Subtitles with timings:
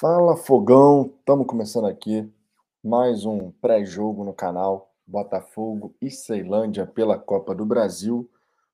[0.00, 2.26] Fala Fogão, estamos começando aqui
[2.82, 8.26] mais um pré-jogo no canal Botafogo e Ceilândia pela Copa do Brasil.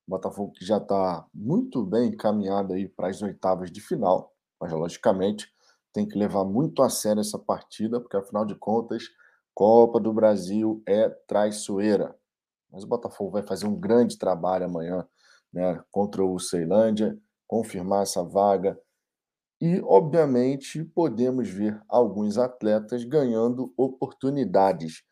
[0.07, 5.53] Botafogo que já está muito bem encaminhado aí para as oitavas de final, mas logicamente
[5.93, 9.03] tem que levar muito a sério essa partida, porque afinal de contas,
[9.53, 12.15] Copa do Brasil é traiçoeira.
[12.71, 15.05] Mas o Botafogo vai fazer um grande trabalho amanhã,
[15.53, 18.81] né, contra o Ceilândia, confirmar essa vaga
[19.61, 25.03] e, obviamente, podemos ver alguns atletas ganhando oportunidades.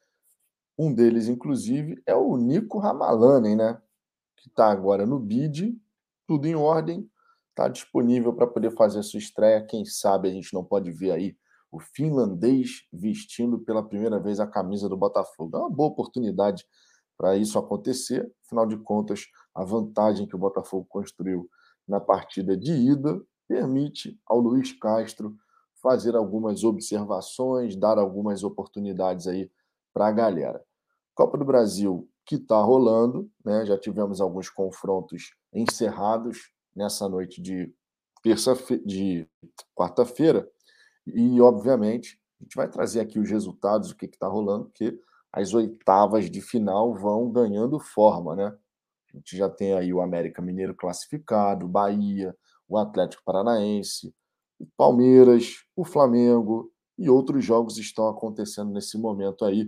[0.78, 3.80] Um deles, inclusive, é o Nico Ramalanen, né?
[4.36, 5.78] Que está agora no BID,
[6.26, 7.08] tudo em ordem,
[7.50, 9.64] está disponível para poder fazer a sua estreia.
[9.64, 11.36] Quem sabe a gente não pode ver aí
[11.70, 15.56] o finlandês vestindo pela primeira vez a camisa do Botafogo.
[15.56, 16.66] É uma boa oportunidade
[17.16, 18.30] para isso acontecer.
[18.44, 21.48] Afinal de contas, a vantagem que o Botafogo construiu
[21.86, 25.36] na partida de ida permite ao Luiz Castro
[25.82, 29.50] fazer algumas observações, dar algumas oportunidades aí
[29.92, 30.64] para a galera.
[31.14, 33.66] Copa do Brasil que está rolando, né?
[33.66, 37.72] Já tivemos alguns confrontos encerrados nessa noite de
[38.22, 39.28] terça de
[39.74, 40.48] quarta-feira
[41.06, 44.98] e obviamente a gente vai trazer aqui os resultados, o que está rolando, porque
[45.32, 48.56] as oitavas de final vão ganhando forma, né?
[49.12, 52.36] A gente já tem aí o América Mineiro classificado, Bahia,
[52.68, 54.14] o Atlético Paranaense,
[54.58, 59.66] o Palmeiras, o Flamengo e outros jogos estão acontecendo nesse momento aí.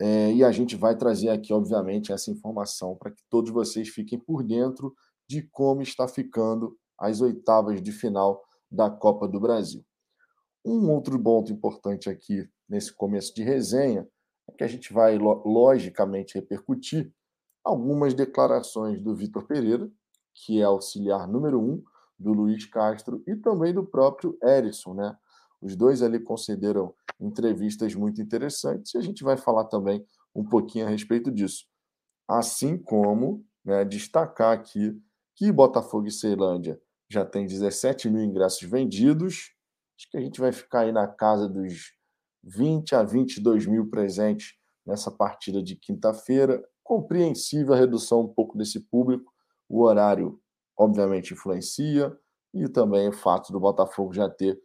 [0.00, 4.18] É, e a gente vai trazer aqui, obviamente, essa informação para que todos vocês fiquem
[4.18, 4.94] por dentro
[5.28, 9.84] de como está ficando as oitavas de final da Copa do Brasil.
[10.64, 14.08] Um outro ponto importante aqui nesse começo de resenha
[14.48, 17.12] é que a gente vai, logicamente, repercutir
[17.64, 19.90] algumas declarações do Vitor Pereira,
[20.34, 21.82] que é auxiliar número um
[22.20, 25.16] do Luiz Castro e também do próprio Erisson, né?
[25.60, 30.86] Os dois ali concederam entrevistas muito interessantes e a gente vai falar também um pouquinho
[30.86, 31.66] a respeito disso.
[32.28, 34.98] Assim como né, destacar aqui
[35.34, 39.52] que Botafogo e Ceilândia já tem 17 mil ingressos vendidos.
[39.98, 41.92] Acho que a gente vai ficar aí na casa dos
[42.42, 44.54] 20 a 22 mil presentes
[44.86, 46.62] nessa partida de quinta-feira.
[46.82, 49.32] Compreensível a redução um pouco desse público.
[49.68, 50.39] O horário
[50.80, 52.16] obviamente influencia,
[52.54, 54.58] e também o fato do Botafogo já ter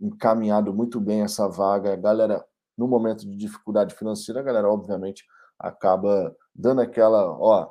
[0.00, 1.92] encaminhado muito bem essa vaga.
[1.92, 2.42] A galera,
[2.76, 5.26] no momento de dificuldade financeira, a galera, obviamente,
[5.58, 7.70] acaba dando aquela, ó,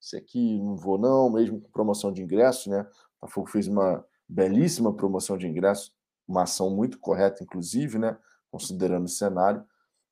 [0.00, 2.82] esse aqui não vou não, mesmo com promoção de ingresso, né?
[2.82, 5.90] O Botafogo fez uma belíssima promoção de ingresso,
[6.28, 8.16] uma ação muito correta, inclusive, né?
[8.50, 9.64] Considerando o cenário,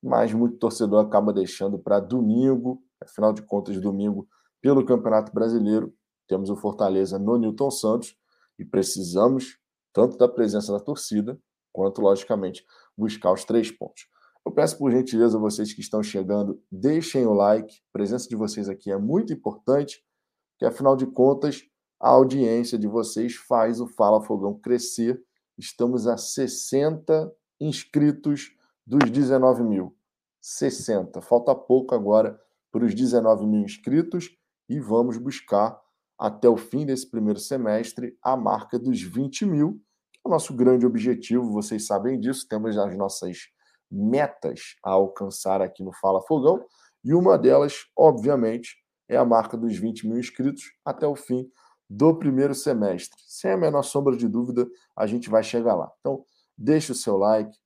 [0.03, 4.27] mas muito torcedor acaba deixando para domingo, afinal de contas, domingo,
[4.63, 5.95] pelo Campeonato Brasileiro,
[6.27, 8.17] temos o Fortaleza no Newton Santos
[8.59, 9.59] e precisamos
[9.93, 11.41] tanto da presença da torcida
[11.73, 12.65] quanto, logicamente,
[12.97, 14.09] buscar os três pontos.
[14.45, 17.75] Eu peço por gentileza vocês que estão chegando, deixem o like.
[17.75, 20.05] A presença de vocês aqui é muito importante,
[20.53, 21.63] porque afinal de contas,
[21.99, 25.21] a audiência de vocês faz o Fala Fogão crescer.
[25.59, 28.53] Estamos a 60 inscritos
[28.87, 29.97] dos 19 mil.
[30.41, 31.21] 60.
[31.23, 34.31] Falta pouco agora para os 19 mil inscritos
[34.69, 35.81] e vamos buscar
[36.19, 39.81] até o fim desse primeiro semestre a marca dos 20 mil,
[40.13, 43.39] que é o nosso grande objetivo, vocês sabem disso, temos as nossas
[43.91, 46.65] metas a alcançar aqui no Fala Fogão,
[47.05, 48.77] e uma delas, obviamente,
[49.09, 51.49] é a marca dos 20 mil inscritos até o fim
[51.89, 53.21] do primeiro semestre.
[53.27, 54.67] Sem a menor sombra de dúvida,
[54.97, 55.91] a gente vai chegar lá.
[56.01, 56.25] Então,
[56.59, 57.57] deixa o seu like.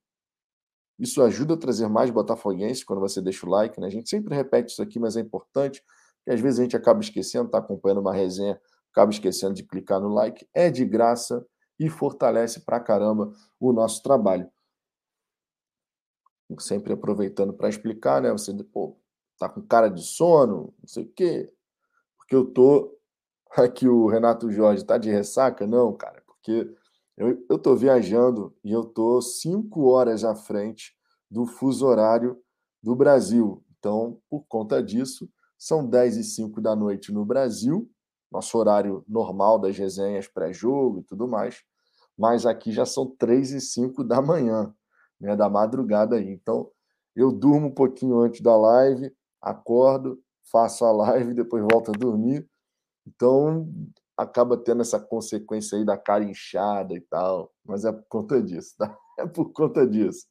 [0.99, 3.81] Isso ajuda a trazer mais botafoguenses quando você deixa o like.
[3.81, 3.87] Né?
[3.87, 5.83] A gente sempre repete isso aqui, mas é importante
[6.25, 8.61] que às vezes a gente acaba esquecendo, está acompanhando uma resenha,
[8.91, 10.49] acaba esquecendo de clicar no like.
[10.55, 11.47] É de graça
[11.79, 14.51] e fortalece pra caramba o nosso trabalho.
[16.59, 18.31] Sempre aproveitando para explicar, né?
[18.33, 18.99] Você, pô,
[19.39, 21.53] tá com cara de sono, não sei o quê.
[22.19, 22.97] Porque eu tô.
[23.57, 25.67] Aqui o Renato Jorge tá de ressaca?
[25.67, 26.73] Não, cara, porque
[27.17, 30.97] eu, eu tô viajando e eu tô cinco horas à frente
[31.31, 32.41] do fuso horário
[32.83, 33.65] do Brasil.
[33.79, 35.29] Então, por conta disso,
[35.61, 37.87] são 10 e 5 da noite no Brasil,
[38.33, 41.63] nosso horário normal das resenhas pré-jogo e tudo mais.
[42.17, 44.75] Mas aqui já são 3 e 5 da manhã,
[45.21, 46.31] né, da madrugada aí.
[46.31, 46.71] Então,
[47.15, 50.19] eu durmo um pouquinho antes da live, acordo,
[50.51, 52.49] faço a live, depois volto a dormir.
[53.07, 53.71] Então,
[54.17, 58.75] acaba tendo essa consequência aí da cara inchada e tal, mas é por conta disso,
[58.79, 58.97] tá?
[59.19, 60.27] É por conta disso.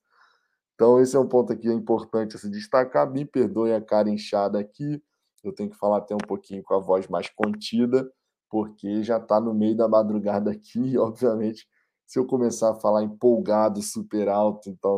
[0.73, 3.07] Então, esse é um ponto aqui importante a se destacar.
[3.07, 5.03] Me perdoe a cara inchada aqui,
[5.47, 8.11] eu tenho que falar até um pouquinho com a voz mais contida,
[8.49, 11.67] porque já está no meio da madrugada aqui, e, obviamente,
[12.05, 14.97] se eu começar a falar empolgado, super alto, então,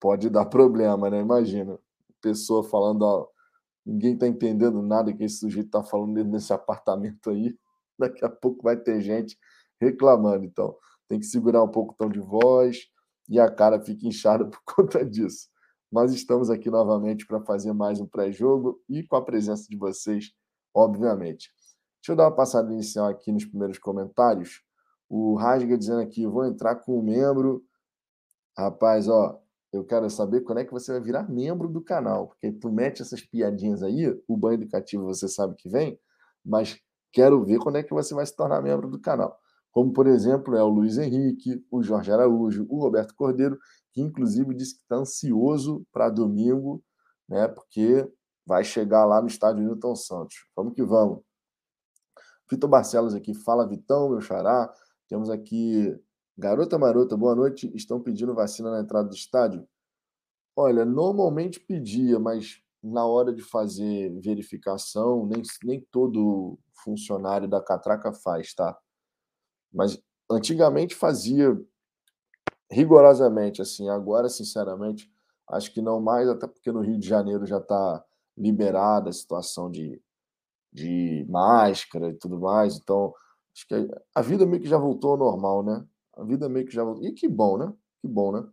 [0.00, 1.20] pode dar problema, né?
[1.20, 1.78] Imagina,
[2.20, 3.28] pessoa falando, ó,
[3.84, 7.56] ninguém tá entendendo nada que esse sujeito tá falando dentro desse apartamento aí.
[7.98, 9.38] Daqui a pouco vai ter gente
[9.80, 10.44] reclamando.
[10.44, 10.76] Então,
[11.08, 12.88] tem que segurar um pouco o tom de voz
[13.28, 15.48] e a cara fica inchada por conta disso.
[15.92, 20.32] Mas estamos aqui novamente para fazer mais um pré-jogo e com a presença de vocês,
[20.74, 21.50] obviamente.
[22.00, 24.62] Deixa eu dar uma passada inicial aqui nos primeiros comentários.
[25.06, 27.62] O Rasga dizendo aqui, vou entrar com o membro.
[28.56, 29.38] Rapaz, ó,
[29.70, 33.02] eu quero saber quando é que você vai virar membro do canal, porque tu mete
[33.02, 36.00] essas piadinhas aí, o banho educativo você sabe que vem,
[36.42, 36.80] mas
[37.12, 39.38] quero ver quando é que você vai se tornar membro do canal.
[39.72, 43.58] Como, por exemplo, é o Luiz Henrique, o Jorge Araújo, o Roberto Cordeiro,
[43.92, 46.84] que inclusive disse que está ansioso para domingo,
[47.28, 47.48] né?
[47.48, 48.06] Porque
[48.46, 50.46] vai chegar lá no estádio Newton Santos.
[50.54, 51.20] Vamos que vamos.
[52.50, 54.70] Vitor Barcelos aqui, fala Vitão, meu xará.
[55.08, 55.98] Temos aqui
[56.36, 57.70] Garota Marota, boa noite.
[57.74, 59.66] Estão pedindo vacina na entrada do estádio?
[60.54, 68.12] Olha, normalmente pedia, mas na hora de fazer verificação, nem, nem todo funcionário da catraca
[68.12, 68.76] faz, tá?
[69.72, 71.58] Mas antigamente fazia
[72.70, 73.88] rigorosamente assim.
[73.88, 75.10] Agora, sinceramente,
[75.48, 78.04] acho que não mais, até porque no Rio de Janeiro já está
[78.36, 80.00] liberada a situação de,
[80.72, 82.76] de máscara e tudo mais.
[82.76, 83.14] Então,
[83.54, 83.74] acho que
[84.14, 85.86] a vida meio que já voltou ao normal, né?
[86.14, 87.04] A vida meio que já voltou.
[87.04, 87.72] E que bom, né?
[88.00, 88.46] Que bom, né?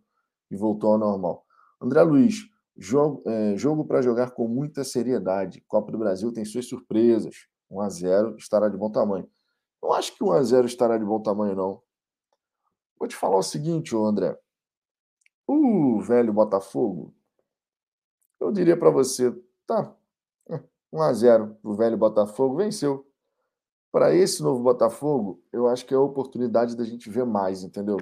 [0.50, 1.44] E voltou ao normal.
[1.80, 2.46] André Luiz,
[2.76, 5.62] jogo, é, jogo para jogar com muita seriedade.
[5.66, 7.46] Copa do Brasil tem suas surpresas.
[7.70, 9.28] 1 a 0 estará de bom tamanho.
[9.82, 11.82] Não acho que 1 a 0 estará de bom tamanho, não.
[12.98, 14.38] Vou te falar o seguinte, André.
[15.46, 17.14] O velho Botafogo,
[18.38, 19.32] eu diria para você,
[19.66, 19.96] tá,
[20.92, 23.06] 1 a 0 o velho Botafogo venceu.
[23.92, 27.96] Para esse novo Botafogo, eu acho que é a oportunidade da gente ver mais, entendeu?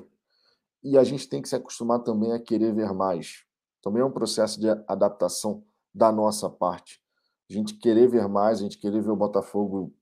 [0.83, 3.45] E a gente tem que se acostumar também a querer ver mais.
[3.83, 5.65] Também é um processo de adaptação
[5.95, 7.03] da nossa parte.
[7.51, 9.95] A gente querer ver mais, a gente querer ver o Botafogo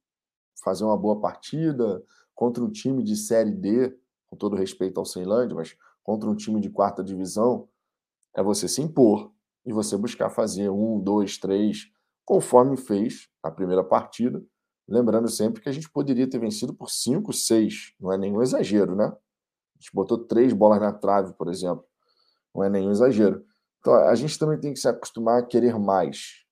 [0.63, 2.03] fazer uma boa partida
[2.35, 6.61] contra um time de Série D, com todo respeito ao Ceilândia, mas contra um time
[6.61, 7.69] de quarta divisão,
[8.35, 9.33] é você se impor
[9.65, 11.91] e você buscar fazer um, dois, três,
[12.25, 14.45] conforme fez na primeira partida.
[14.89, 18.95] Lembrando sempre que a gente poderia ter vencido por cinco, seis, não é nenhum exagero,
[18.95, 19.07] né?
[19.07, 21.85] A gente botou três bolas na trave, por exemplo,
[22.55, 23.45] não é nenhum exagero.
[23.81, 26.45] Então a gente também tem que se acostumar a querer mais,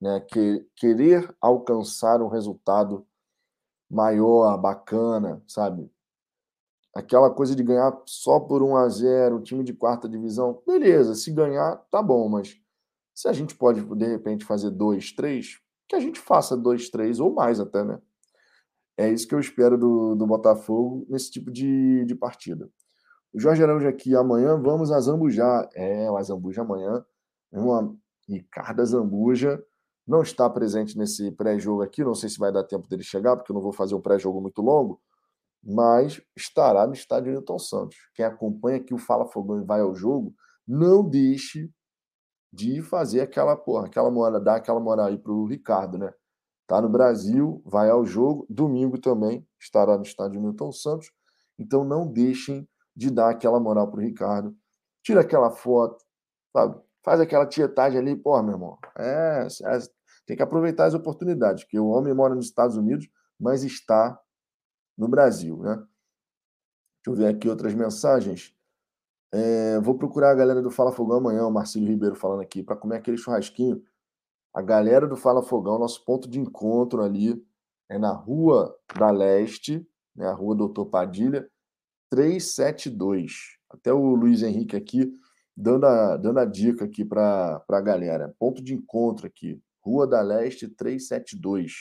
[0.00, 0.20] né?
[0.20, 3.06] Que, querer alcançar um resultado
[3.90, 5.90] maior, bacana, sabe?
[6.98, 11.14] aquela coisa de ganhar só por 1 a 0 o time de quarta divisão, beleza,
[11.14, 12.60] se ganhar, tá bom, mas
[13.14, 17.20] se a gente pode, de repente, fazer 2, 3, que a gente faça 2, 3
[17.20, 18.00] ou mais até, né?
[18.96, 22.68] É isso que eu espero do, do Botafogo nesse tipo de, de partida.
[23.32, 25.68] O Jorge Araújo aqui, amanhã vamos a Zambuja.
[25.74, 27.04] É, o Zambuja amanhã.
[27.52, 27.96] Uma
[28.28, 29.62] Ricardo Zambuja
[30.08, 32.02] não está presente nesse pré-jogo aqui.
[32.02, 34.40] Não sei se vai dar tempo dele chegar, porque eu não vou fazer um pré-jogo
[34.40, 35.00] muito longo
[35.62, 37.96] mas estará no estádio Newton Santos.
[38.14, 40.34] Quem acompanha aqui o Fala Fogão e vai ao jogo,
[40.66, 41.70] não deixe
[42.52, 46.12] de fazer aquela porra, aquela moral, dar aquela moral aí pro Ricardo, né?
[46.66, 51.10] Tá no Brasil, vai ao jogo, domingo também estará no estádio Newton Santos.
[51.58, 54.54] Então não deixem de dar aquela moral pro Ricardo.
[55.02, 56.04] Tira aquela foto,
[56.52, 56.78] sabe?
[57.02, 58.78] Faz aquela tietagem ali, porra, meu irmão.
[58.98, 59.78] É, é,
[60.28, 63.08] tem que aproveitar as oportunidades, porque o homem mora nos Estados Unidos,
[63.40, 64.20] mas está
[64.94, 65.56] no Brasil.
[65.62, 65.76] Né?
[65.76, 65.88] Deixa
[67.06, 68.54] eu ver aqui outras mensagens.
[69.32, 72.76] É, vou procurar a galera do Fala Fogão amanhã, o Marcelo Ribeiro falando aqui, para
[72.76, 73.82] comer aquele churrasquinho.
[74.52, 77.42] A galera do Fala Fogão, nosso ponto de encontro ali
[77.88, 81.48] é na Rua da Leste, né, a Rua Doutor Padilha,
[82.10, 83.56] 372.
[83.70, 85.10] Até o Luiz Henrique aqui
[85.56, 88.34] dando a, dando a dica aqui para a galera.
[88.38, 89.58] Ponto de encontro aqui,
[89.88, 91.72] Rua da Leste 372.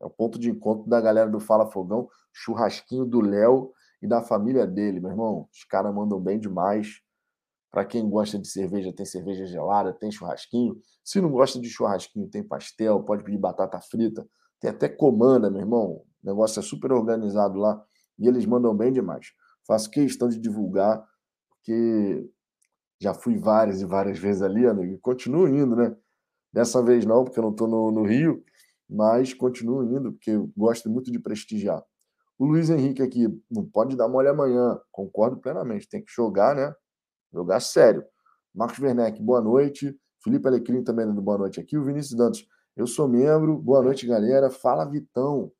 [0.00, 4.20] É o ponto de encontro da galera do Fala Fogão, churrasquinho do Léo e da
[4.20, 5.48] família dele, meu irmão.
[5.52, 7.00] Os caras mandam bem demais.
[7.70, 10.76] Para quem gosta de cerveja, tem cerveja gelada, tem churrasquinho.
[11.04, 14.26] Se não gosta de churrasquinho, tem pastel, pode pedir batata frita.
[14.60, 16.04] Tem até comanda, meu irmão.
[16.22, 17.80] O negócio é super organizado lá
[18.18, 19.28] e eles mandam bem demais.
[19.64, 21.06] Faço questão de divulgar,
[21.48, 22.28] porque
[23.00, 25.96] já fui várias e várias vezes ali, amigo, e continuo indo, né?
[26.52, 28.44] Dessa vez não, porque eu não estou no, no Rio,
[28.88, 31.82] mas continuo indo, porque eu gosto muito de prestigiar.
[32.38, 36.74] O Luiz Henrique aqui, não pode dar mole amanhã, concordo plenamente, tem que jogar, né?
[37.32, 38.04] Jogar sério.
[38.54, 39.96] Marcos Werneck, boa noite.
[40.22, 41.76] Felipe Alecrim também dando boa noite aqui.
[41.76, 42.44] O Vinícius Dantas,
[42.76, 43.56] eu sou membro.
[43.58, 44.50] Boa noite, galera.
[44.50, 45.50] Fala, Vitão.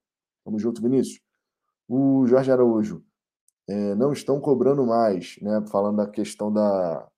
[0.44, 1.20] Tamo junto, Vinícius.
[1.88, 3.02] O Jorge Araújo.
[3.68, 5.64] é, não estão cobrando mais, né?
[5.70, 7.08] Falando da questão da,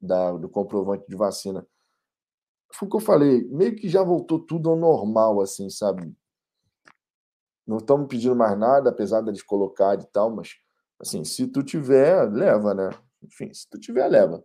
[0.00, 1.66] da, do comprovante de vacina.
[2.72, 6.14] Foi o que eu falei, meio que já voltou tudo ao normal, assim, sabe?
[7.66, 10.54] Não estamos pedindo mais nada, apesar deles colocar e tal, mas,
[11.00, 12.90] assim, se tu tiver, leva, né?
[13.22, 14.42] Enfim, se tu tiver, leva.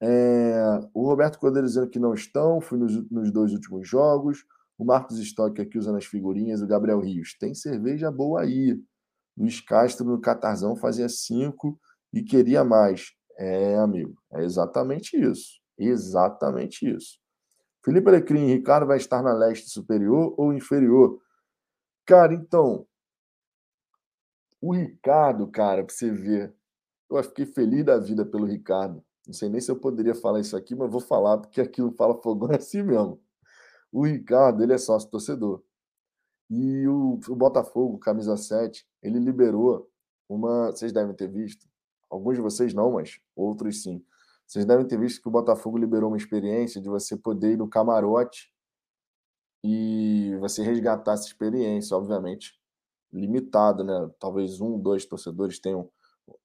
[0.00, 4.44] É, o Roberto Cordeiro dizendo que não estão, fui nos, nos dois últimos jogos.
[4.76, 6.60] O Marcos Stock aqui usando as figurinhas.
[6.60, 8.78] O Gabriel Rios, tem cerveja boa aí.
[9.36, 11.78] Luiz Castro no Catarzão fazia cinco
[12.12, 13.12] e queria mais.
[13.36, 15.60] É, amigo, é exatamente isso.
[15.78, 17.18] Exatamente isso.
[17.84, 21.20] Felipe Alecrim, Ricardo vai estar na leste superior ou inferior?
[22.06, 22.86] Cara, então,
[24.60, 26.54] o Ricardo, cara, pra você ver,
[27.10, 29.04] eu fiquei feliz da vida pelo Ricardo.
[29.26, 32.20] Não sei nem se eu poderia falar isso aqui, mas vou falar porque aquilo fala
[32.22, 33.20] fogão é assim mesmo.
[33.92, 35.62] O Ricardo, ele é sócio torcedor.
[36.48, 39.90] E o, o Botafogo, camisa 7, ele liberou
[40.26, 40.70] uma.
[40.70, 41.66] Vocês devem ter visto,
[42.08, 44.02] alguns de vocês não, mas outros sim.
[44.46, 47.68] Vocês devem ter visto que o Botafogo liberou uma experiência de você poder ir no
[47.68, 48.52] camarote
[49.64, 52.52] e você resgatar essa experiência, obviamente,
[53.12, 54.10] limitado, né?
[54.18, 55.88] Talvez um, dois torcedores tenham,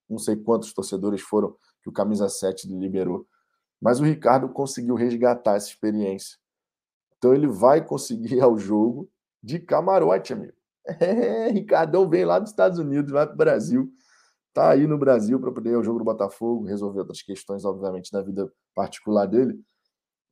[0.10, 3.27] não sei quantos torcedores foram que o camisa 7 liberou.
[3.82, 6.38] Mas o Ricardo conseguiu resgatar essa experiência.
[7.18, 9.10] Então ele vai conseguir ir ao jogo
[9.44, 10.53] de camarote, amigo.
[11.00, 13.91] É, Ricardão vem lá dos Estados Unidos, vai para o Brasil.
[14.53, 18.22] Tá aí no Brasil para poder ao jogo do Botafogo, resolver outras questões, obviamente, da
[18.22, 19.60] vida particular dele.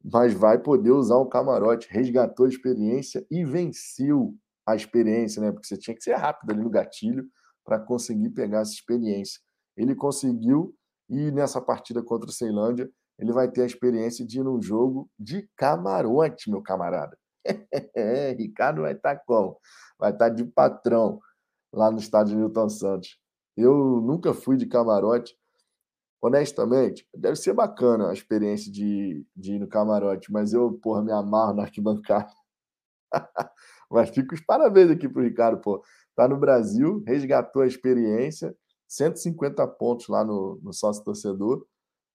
[0.04, 5.52] Mas vai poder usar o camarote, resgatou a experiência e venceu a experiência, né?
[5.52, 7.26] Porque você tinha que ser rápido ali no gatilho
[7.64, 9.40] para conseguir pegar essa experiência.
[9.76, 10.76] Ele conseguiu
[11.10, 15.10] e nessa partida contra o Ceilândia, ele vai ter a experiência de ir num jogo
[15.18, 17.18] de camarote, meu camarada.
[17.96, 19.58] É, Ricardo vai estar tá como?
[19.98, 21.20] Vai estar tá de patrão
[21.74, 23.18] lá no estádio Newton Santos.
[23.58, 25.36] Eu nunca fui de camarote.
[26.22, 31.12] Honestamente, deve ser bacana a experiência de, de ir no camarote, mas eu, porra, me
[31.12, 32.32] amarro na arquibancada.
[33.90, 35.84] mas fico os parabéns aqui pro Ricardo, pô.
[36.16, 38.56] Tá no Brasil, resgatou a experiência,
[38.88, 41.66] 150 pontos lá no, no sócio torcedor,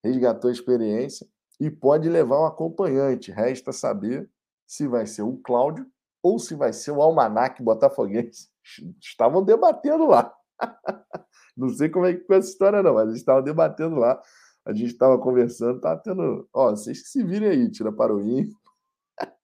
[0.03, 1.27] resgatou a experiência
[1.61, 3.31] e pode levar um acompanhante.
[3.31, 4.29] Resta saber
[4.67, 5.87] se vai ser o Cláudio
[6.23, 8.49] ou se vai ser o Almanac Botafoguense.
[9.01, 10.35] Estavam debatendo lá.
[11.57, 14.21] Não sei como é que foi essa história, não, mas eles estavam debatendo lá.
[14.65, 16.49] A gente estava conversando, estava tendo.
[16.53, 18.49] Ó, vocês que se virem aí, tira para o IN,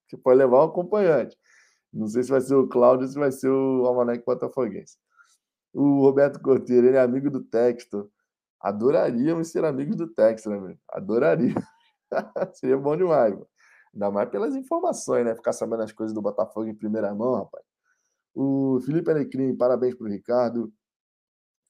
[0.08, 1.36] que pode levar um acompanhante.
[1.92, 4.96] Não sei se vai ser o Cláudio ou se vai ser o Almanac Botafoguense.
[5.72, 8.10] O Roberto Corteiro, ele é amigo do Texto.
[8.60, 10.76] Adoraríamos ser amigos do Texto, né, meu?
[10.90, 11.54] Adoraria.
[12.54, 13.46] Seria bom demais, mano.
[13.94, 15.34] Ainda mais pelas informações, né?
[15.34, 17.64] Ficar sabendo as coisas do Botafogo em primeira mão, rapaz.
[18.34, 20.72] O Felipe Alecrim, parabéns pro Ricardo.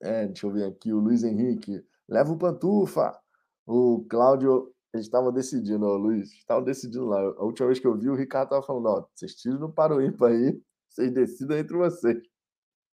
[0.01, 3.19] É, deixa eu ver aqui, o Luiz Henrique, leva o Pantufa.
[3.67, 7.21] O Cláudio, eles estavam decidindo, ó, Luiz, estavam decidindo lá.
[7.21, 10.01] A última vez que eu vi, o Ricardo estava falando, ó, vocês tiram no Paro
[10.03, 12.23] Ímpar aí, vocês decidam entre vocês.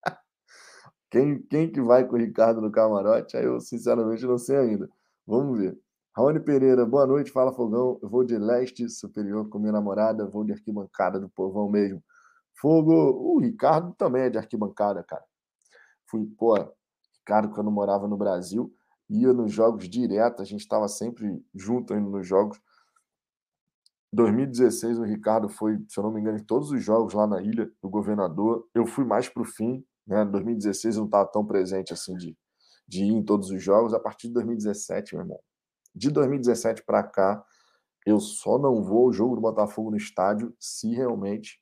[1.11, 3.37] quem, quem que vai com o Ricardo no camarote?
[3.37, 4.89] Aí eu, sinceramente, não sei ainda.
[5.27, 5.79] Vamos ver.
[6.17, 7.99] Raoni Pereira, boa noite, fala Fogão.
[8.03, 12.03] Eu vou de leste superior com minha namorada, vou de arquibancada do povão mesmo.
[12.61, 15.25] Fogo, o Ricardo também é de arquibancada, cara.
[16.07, 16.55] Fui, pô,
[17.23, 18.75] Ricardo, quando morava no Brasil,
[19.09, 22.61] ia nos jogos direto, a gente estava sempre junto indo nos jogos.
[24.12, 27.41] 2016, o Ricardo foi, se eu não me engano, em todos os jogos lá na
[27.41, 28.69] ilha do governador.
[28.75, 30.25] Eu fui mais para o fim, né?
[30.25, 32.37] 2016 eu não estava tão presente assim de,
[32.87, 33.95] de ir em todos os jogos.
[33.95, 35.41] A partir de 2017, meu irmão,
[35.95, 37.43] de 2017 para cá,
[38.05, 41.61] eu só não vou ao jogo do Botafogo no estádio se realmente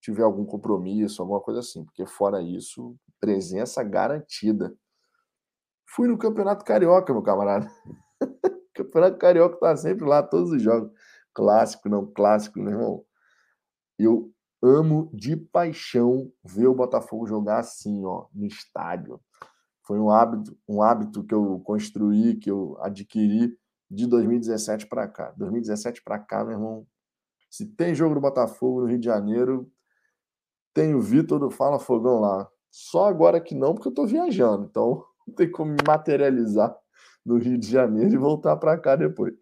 [0.00, 4.74] tiver algum compromisso, alguma coisa assim, porque fora isso, presença garantida.
[5.94, 7.70] Fui no Campeonato Carioca, meu camarada.
[8.74, 10.90] Campeonato Carioca tá sempre lá, todos os jogos.
[11.34, 13.04] Clássico, não clássico, meu irmão.
[13.98, 14.32] Eu
[14.62, 19.20] amo de paixão ver o Botafogo jogar assim, ó, no estádio.
[19.86, 23.54] Foi um hábito, um hábito que eu construí, que eu adquiri
[23.90, 25.34] de 2017 para cá.
[25.36, 26.86] 2017 para cá, meu irmão,
[27.50, 29.70] se tem jogo do Botafogo no Rio de Janeiro,
[30.72, 32.48] tem o Vitor do Fala Fogão lá.
[32.70, 34.64] Só agora que não, porque eu estou viajando.
[34.64, 36.76] Então, tem como materializar
[37.24, 39.34] no Rio de Janeiro e voltar para cá depois.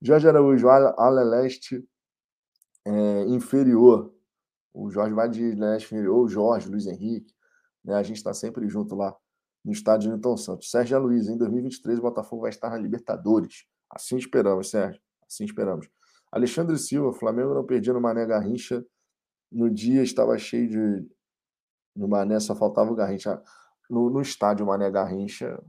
[0.00, 1.84] Jorge Araújo, Aleleste
[2.86, 4.14] é, inferior.
[4.72, 7.34] O Jorge vai de Leste inferior, o Jorge, Luiz Henrique.
[7.84, 7.94] Né?
[7.94, 9.14] A gente está sempre junto lá
[9.64, 10.70] no estádio Newton Santos.
[10.70, 13.66] Sérgio Aloysio, em 2023 o Botafogo vai estar na Libertadores.
[13.90, 15.00] Assim esperamos, Sérgio.
[15.26, 15.88] Assim esperamos.
[16.30, 18.84] Alexandre Silva, Flamengo não perdia no Mané Garrincha.
[19.50, 21.10] No dia estava cheio de.
[21.96, 23.42] No Mané só faltava o Garrincha.
[23.88, 25.62] No, no estádio Mané Garrincha,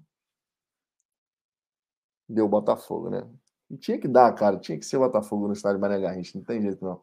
[2.27, 3.27] deu Botafogo, né?
[3.69, 6.61] E tinha que dar, cara, tinha que ser Botafogo no estádio Mané Garrincha, não tem
[6.61, 7.01] jeito não.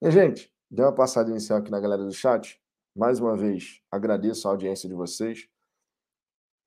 [0.00, 2.60] E, gente, deu uma passada inicial aqui na galera do chat.
[2.94, 5.48] Mais uma vez, agradeço a audiência de vocês.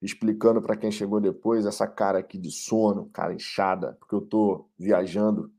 [0.01, 4.69] Explicando para quem chegou depois essa cara aqui de sono, cara inchada, porque eu tô
[4.77, 5.51] viajando.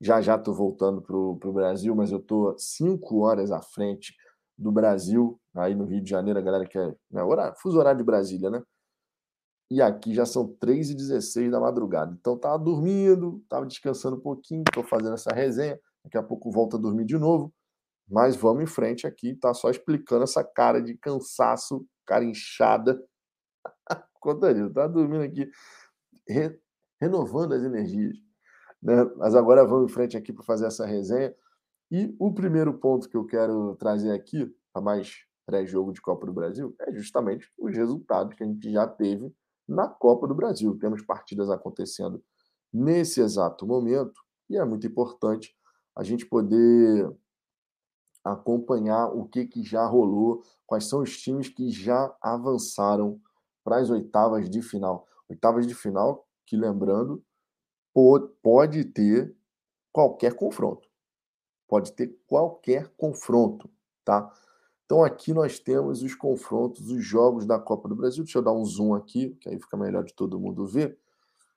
[0.00, 4.14] Já já tô voltando pro, pro Brasil, mas eu tô cinco horas à frente
[4.56, 7.98] do Brasil, aí no Rio de Janeiro, a galera que é né, horário, fuso horário
[7.98, 8.62] de Brasília, né?
[9.70, 12.16] E aqui já são 3h16 da madrugada.
[12.18, 15.78] Então tava dormindo, tava descansando um pouquinho, tô fazendo essa resenha.
[16.04, 17.52] Daqui a pouco volta a dormir de novo.
[18.08, 23.02] Mas vamos em frente aqui, tá só explicando essa cara de cansaço, cara inchada.
[24.20, 25.50] Contaria, tá dormindo aqui,
[26.28, 26.56] re,
[27.00, 28.16] renovando as energias.
[28.80, 29.04] Né?
[29.16, 31.34] Mas agora vamos em frente aqui para fazer essa resenha.
[31.90, 36.32] E o primeiro ponto que eu quero trazer aqui, para mais pré-jogo de Copa do
[36.32, 39.32] Brasil, é justamente os resultados que a gente já teve
[39.68, 40.76] na Copa do Brasil.
[40.78, 42.22] Temos partidas acontecendo
[42.72, 45.56] nesse exato momento e é muito importante
[45.94, 47.10] a gente poder
[48.24, 53.20] acompanhar o que, que já rolou, quais são os times que já avançaram
[53.64, 55.06] para as oitavas de final.
[55.28, 57.22] Oitavas de final, que lembrando,
[58.42, 59.34] pode ter
[59.92, 60.85] qualquer confronto.
[61.68, 63.68] Pode ter qualquer confronto,
[64.04, 64.32] tá?
[64.84, 68.22] Então aqui nós temos os confrontos, os jogos da Copa do Brasil.
[68.22, 70.96] Deixa eu dar um zoom aqui, que aí fica melhor de todo mundo ver.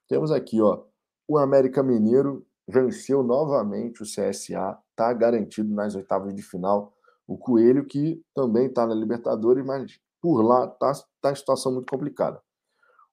[0.07, 0.83] Temos aqui, ó,
[1.27, 6.93] o América Mineiro venceu novamente o CSA, está garantido nas oitavas de final.
[7.27, 11.89] O Coelho, que também está na Libertadores, mas por lá está tá em situação muito
[11.89, 12.41] complicada.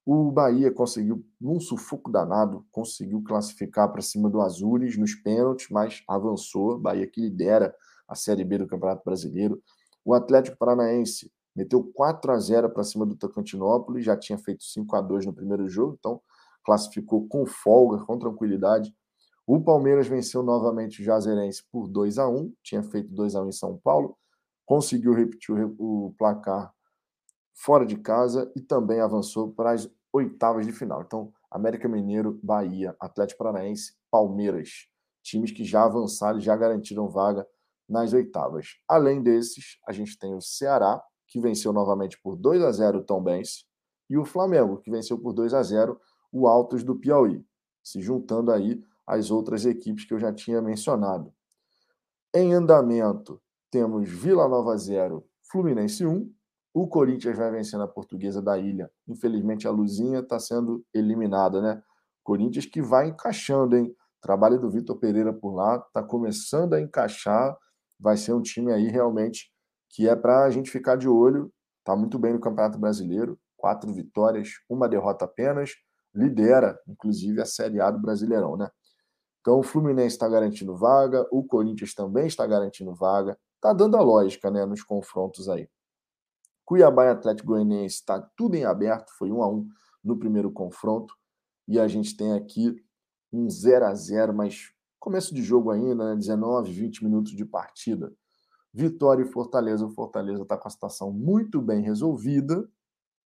[0.07, 6.05] O Bahia conseguiu, num sufoco danado, conseguiu classificar para cima do Azures nos pênaltis, mas
[6.07, 6.79] avançou.
[6.79, 7.75] Bahia que lidera
[8.07, 9.61] a Série B do Campeonato Brasileiro.
[10.05, 14.95] O Atlético Paranaense meteu 4 a 0 para cima do Tocantinópolis, já tinha feito 5
[14.95, 16.21] a 2 no primeiro jogo, então
[16.65, 18.95] classificou com folga, com tranquilidade.
[19.45, 23.49] O Palmeiras venceu novamente o Jazerense por 2 a 1 tinha feito 2 a 1
[23.49, 24.17] em São Paulo,
[24.65, 26.73] conseguiu repetir o placar
[27.57, 31.03] fora de casa e também avançou para as oitavas de final.
[31.03, 34.89] Então, América Mineiro, Bahia, Atlético Paranaense, Palmeiras,
[35.23, 37.47] times que já avançaram e já garantiram vaga
[37.89, 38.77] nas oitavas.
[38.89, 43.05] Além desses, a gente tem o Ceará, que venceu novamente por 2 a 0 o
[43.05, 43.65] Tom Benz,
[44.09, 46.01] e o Flamengo, que venceu por 2 a 0
[46.33, 47.45] o Altos do Piauí,
[47.83, 51.33] se juntando aí às outras equipes que eu já tinha mencionado.
[52.35, 56.33] Em andamento, temos Vila Nova 0, Fluminense 1.
[56.79, 58.91] O Corinthians vai vencendo a Portuguesa da Ilha.
[59.09, 61.83] Infelizmente, a Luzinha está sendo eliminada, né?
[62.23, 63.97] Corinthians que vai encaixando, hein?
[64.21, 67.57] Trabalho do Vitor Pereira por lá, está começando a encaixar
[67.99, 69.51] vai ser um time aí realmente
[69.89, 71.51] que é para a gente ficar de olho.
[71.79, 75.71] Está muito bem no Campeonato Brasileiro, quatro vitórias, uma derrota apenas,
[76.15, 78.69] lidera, inclusive, a Série A do Brasileirão, né?
[79.41, 84.03] Então o Fluminense está garantindo vaga, o Corinthians também está garantindo vaga, está dando a
[84.03, 85.67] lógica, né, nos confrontos aí.
[86.67, 89.67] Cuiabá e Atlético Goianiense está tudo em aberto, foi um a um
[90.05, 91.15] no primeiro confronto,
[91.67, 92.77] e a gente tem aqui
[93.33, 94.77] um 0 a 0 mas
[95.07, 96.17] Começo de jogo ainda, né?
[96.17, 98.13] 19, 20 minutos de partida.
[98.75, 99.87] Vitória e Fortaleza.
[99.87, 102.69] O Fortaleza está com a situação muito bem resolvida.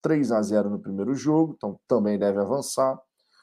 [0.01, 2.99] 3 a 0 no primeiro jogo, então também deve avançar.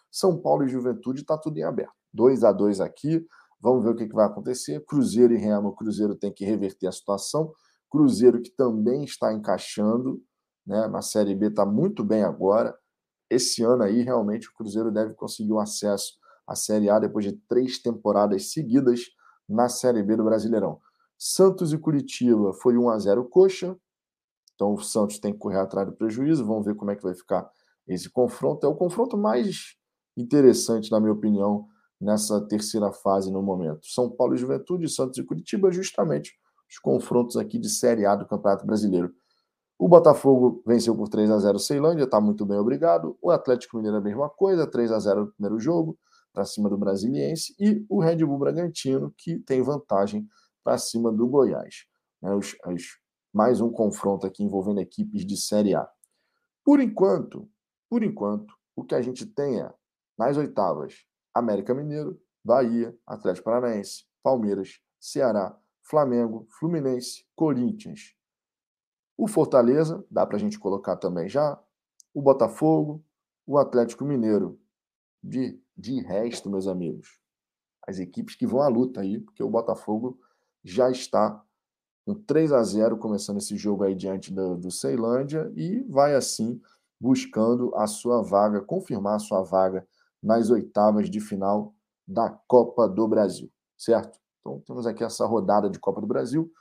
[0.09, 1.93] São Paulo e Juventude está tudo em aberto.
[2.11, 3.23] 2 a 2 aqui.
[3.61, 4.83] Vamos ver o que, que vai acontecer.
[4.83, 5.67] Cruzeiro e Remo.
[5.67, 7.53] O Cruzeiro tem que reverter a situação.
[7.93, 10.19] Cruzeiro que também está encaixando.
[10.65, 10.87] Né?
[10.87, 12.75] Na Série B está muito bem agora.
[13.29, 16.13] Esse ano aí, realmente, o Cruzeiro deve conseguir o acesso
[16.47, 19.01] a Série A depois de três temporadas seguidas
[19.47, 20.81] na Série B do Brasileirão.
[21.19, 23.77] Santos e Curitiba foi 1 a 0 coxa.
[24.55, 26.45] Então o Santos tem que correr atrás do prejuízo.
[26.45, 27.47] Vamos ver como é que vai ficar
[27.87, 28.65] esse confronto.
[28.65, 29.77] É o confronto mais
[30.17, 31.67] interessante, na minha opinião,
[32.01, 33.85] nessa terceira fase no momento.
[33.85, 36.33] São Paulo e Juventude, Santos e Curitiba, justamente
[36.69, 39.13] os confrontos aqui de Série A do Campeonato Brasileiro.
[39.77, 43.17] O Botafogo venceu por 3 a 0 o Ceilândia, está muito bem, obrigado.
[43.21, 45.97] O Atlético Mineiro a mesma coisa, 3 a 0 no primeiro jogo
[46.31, 50.27] para cima do Brasiliense e o Red Bull Bragantino, que tem vantagem
[50.63, 51.85] para cima do Goiás.
[52.21, 52.55] Né, os,
[53.33, 55.87] mais um confronto aqui envolvendo equipes de Série A.
[56.63, 57.49] Por enquanto,
[57.89, 59.71] por enquanto, o que a gente tem é,
[60.17, 60.95] nas oitavas,
[61.33, 68.15] América Mineiro, Bahia, Atlético Paranaense, Palmeiras, Ceará, Flamengo, Fluminense, Corinthians.
[69.17, 71.61] O Fortaleza, dá para a gente colocar também já,
[72.13, 73.03] o Botafogo,
[73.45, 74.59] o Atlético Mineiro.
[75.21, 77.19] De de resto, meus amigos,
[77.87, 80.19] as equipes que vão à luta aí, porque o Botafogo
[80.63, 81.43] já está
[82.05, 86.61] um 3 a 0 começando esse jogo aí diante do, do Ceilândia e vai assim
[86.99, 89.85] buscando a sua vaga, confirmar a sua vaga
[90.21, 91.73] nas oitavas de final
[92.07, 94.19] da Copa do Brasil, certo?
[94.43, 96.51] Então temos aqui essa rodada de Copa do Brasil.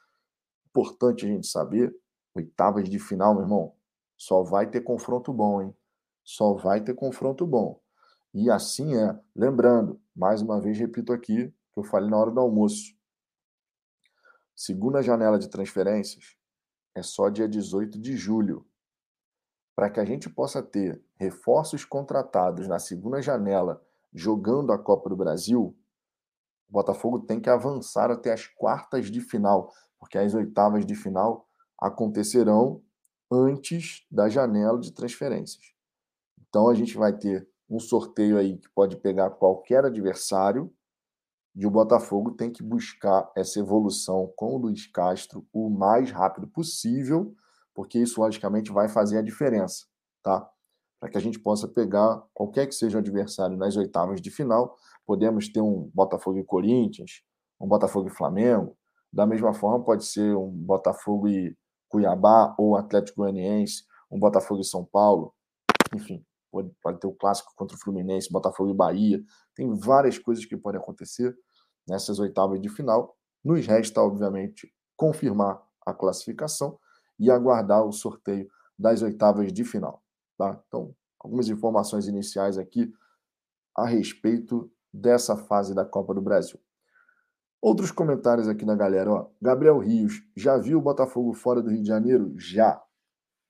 [0.68, 1.92] Importante a gente saber,
[2.32, 3.74] oitavas de final, meu irmão,
[4.16, 5.76] só vai ter confronto bom, hein?
[6.22, 7.80] Só vai ter confronto bom.
[8.32, 9.18] E assim é.
[9.34, 12.94] Lembrando, mais uma vez repito aqui, que eu falei na hora do almoço.
[14.54, 16.36] Segunda janela de transferências
[16.94, 18.64] é só dia 18 de julho.
[19.74, 25.16] Para que a gente possa ter reforços contratados na segunda janela jogando a Copa do
[25.16, 25.76] Brasil,
[26.72, 31.46] o Botafogo tem que avançar até as quartas de final, porque as oitavas de final
[31.78, 32.82] acontecerão
[33.30, 35.62] antes da janela de transferências.
[36.40, 40.72] Então a gente vai ter um sorteio aí que pode pegar qualquer adversário
[41.54, 46.48] e o Botafogo tem que buscar essa evolução com o Luiz Castro o mais rápido
[46.48, 47.35] possível,
[47.74, 49.85] porque isso logicamente vai fazer a diferença,
[50.22, 50.50] tá?
[50.98, 54.74] Para que a gente possa pegar qualquer que seja o adversário nas oitavas de final,
[55.06, 57.22] podemos ter um Botafogo e Corinthians,
[57.60, 58.76] um Botafogo e Flamengo,
[59.12, 61.56] da mesma forma pode ser um Botafogo e
[61.88, 65.34] Cuiabá ou Atlético Goianiense, um Botafogo e São Paulo,
[65.94, 69.22] enfim, pode, pode ter o clássico contra o Fluminense, Botafogo e Bahia.
[69.54, 71.36] Tem várias coisas que podem acontecer
[71.86, 73.16] nessas oitavas de final.
[73.44, 76.78] Nos resta, obviamente, confirmar a classificação
[77.18, 80.02] e aguardar o sorteio das oitavas de final.
[80.38, 80.62] Tá?
[80.66, 82.92] Então, algumas informações iniciais aqui
[83.76, 86.61] a respeito dessa fase da Copa do Brasil.
[87.61, 89.11] Outros comentários aqui na galera.
[89.11, 89.31] Ó.
[89.40, 92.35] Gabriel Rios, já viu o Botafogo fora do Rio de Janeiro?
[92.37, 92.83] Já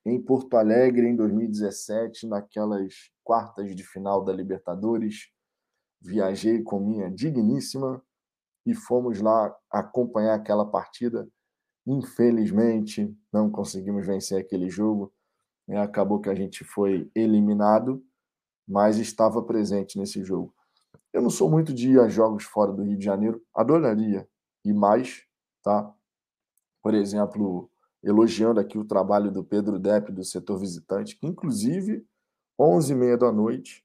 [0.04, 2.92] em Porto Alegre em 2017, naquelas
[3.24, 5.30] quartas de final da Libertadores.
[6.00, 8.02] Viajei com minha digníssima
[8.66, 11.28] e fomos lá acompanhar aquela partida.
[11.86, 15.12] Infelizmente, não conseguimos vencer aquele jogo.
[15.66, 15.80] Né?
[15.80, 18.04] Acabou que a gente foi eliminado,
[18.68, 20.52] mas estava presente nesse jogo.
[21.12, 24.28] Eu não sou muito de ir a jogos fora do Rio de Janeiro, adoraria
[24.64, 25.26] ir mais,
[25.62, 25.92] tá?
[26.82, 27.70] Por exemplo,
[28.02, 32.06] elogiando aqui o trabalho do Pedro Depp do setor visitante, que inclusive
[32.58, 33.84] 11h30 da noite,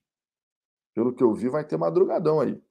[0.93, 2.61] pelo que eu vi, vai ter madrugadão aí.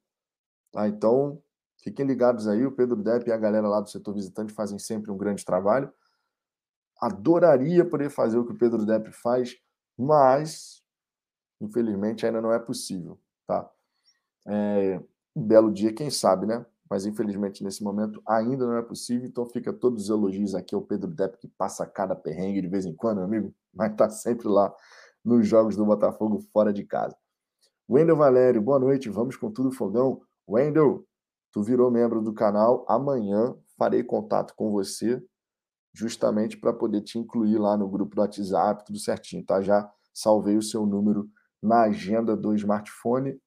[0.73, 0.89] Tá?
[0.89, 1.41] Então,
[1.79, 5.11] fiquem ligados aí, o Pedro Depp e a galera lá do setor visitante fazem sempre
[5.11, 5.93] um grande trabalho.
[7.01, 9.57] Adoraria poder fazer o que o Pedro Depp faz,
[9.97, 10.83] mas
[11.61, 13.71] infelizmente ainda não é possível, tá?
[14.47, 15.01] É,
[15.35, 16.65] um belo dia, quem sabe, né?
[16.89, 20.83] mas infelizmente nesse momento ainda não é possível, então fica todos os elogios aqui ao
[20.83, 24.73] Pedro Depp, que passa cada perrengue de vez em quando, amigo, mas está sempre lá
[25.25, 27.17] nos jogos do Botafogo fora de casa.
[27.89, 30.21] Wendel Valério, boa noite, vamos com tudo fogão.
[30.49, 31.05] Wendel,
[31.53, 35.23] tu virou membro do canal, amanhã farei contato com você
[35.93, 39.63] justamente para poder te incluir lá no grupo do WhatsApp, tudo certinho, tá?
[39.63, 41.29] Já salvei o seu número
[41.63, 43.41] na agenda do smartphone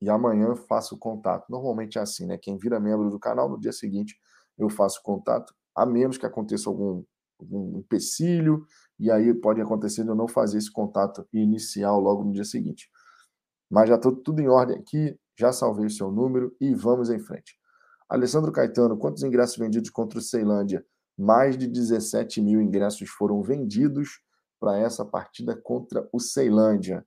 [0.00, 1.46] e amanhã faço contato.
[1.50, 2.38] Normalmente é assim, né?
[2.38, 4.16] Quem vira membro do canal, no dia seguinte
[4.58, 7.02] eu faço contato, a menos que aconteça algum,
[7.38, 8.66] algum empecilho,
[8.98, 12.90] e aí pode acontecer de eu não fazer esse contato inicial logo no dia seguinte.
[13.70, 17.18] Mas já estou tudo em ordem aqui, já salvei o seu número e vamos em
[17.18, 17.58] frente.
[18.08, 20.84] Alessandro Caetano, quantos ingressos vendidos contra o Ceilândia?
[21.16, 24.20] Mais de 17 mil ingressos foram vendidos
[24.58, 27.06] para essa partida contra o Ceilândia.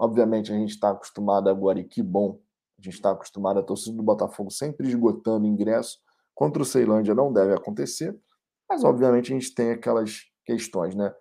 [0.00, 2.40] Obviamente, a gente está acostumado agora, e que bom,
[2.78, 5.98] a gente está acostumado a torcida do Botafogo sempre esgotando ingresso.
[6.34, 8.18] Contra o Ceilândia não deve acontecer,
[8.66, 11.14] mas obviamente a gente tem aquelas questões, né?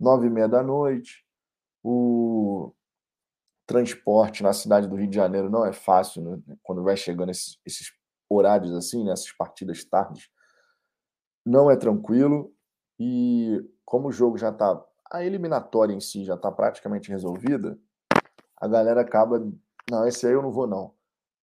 [0.00, 1.26] Nove e meia da noite,
[1.84, 2.72] o
[3.66, 6.56] transporte na cidade do Rio de Janeiro não é fácil, né?
[6.62, 7.92] quando vai chegando esses, esses
[8.30, 9.32] horários assim, nessas né?
[9.36, 10.30] partidas tardes,
[11.44, 12.50] não é tranquilo.
[12.98, 17.78] E como o jogo já está, a eliminatória em si já está praticamente resolvida,
[18.62, 19.44] a galera acaba.
[19.90, 20.94] Não, esse aí eu não vou, não.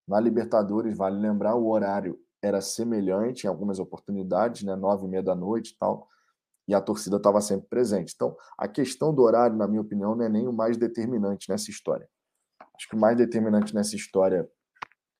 [0.08, 4.73] Na Libertadores, vale lembrar, o horário era semelhante em algumas oportunidades, né?
[4.73, 6.08] Nove e meia da noite e tal.
[6.65, 8.13] E a torcida estava sempre presente.
[8.15, 11.69] Então, a questão do horário, na minha opinião, não é nem o mais determinante nessa
[11.69, 12.08] história.
[12.73, 14.49] Acho que o mais determinante nessa história,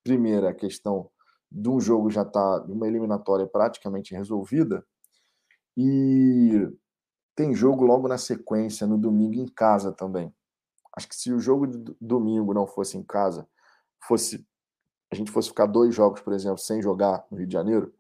[0.02, 1.10] primeiro, a questão
[1.52, 4.86] de um jogo já tá, de uma eliminatória praticamente resolvida.
[5.76, 6.66] E
[7.36, 10.34] tem jogo logo na sequência, no domingo, em casa também.
[11.00, 13.48] Acho que se o jogo de domingo não fosse em casa,
[14.06, 14.46] fosse
[15.10, 17.94] a gente fosse ficar dois jogos, por exemplo, sem jogar no Rio de Janeiro,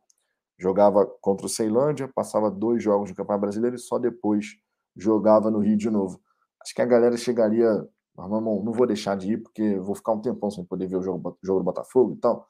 [0.57, 4.57] jogava contra o Ceilândia, passava dois jogos no Campeonato Brasileiro e só depois
[4.97, 6.21] jogava no Rio de novo.
[6.61, 7.71] Acho que a galera chegaria,
[8.17, 10.97] ah, irmão, não vou deixar de ir porque vou ficar um tempão sem poder ver
[10.97, 12.45] o jogo, jogo do Botafogo e tal.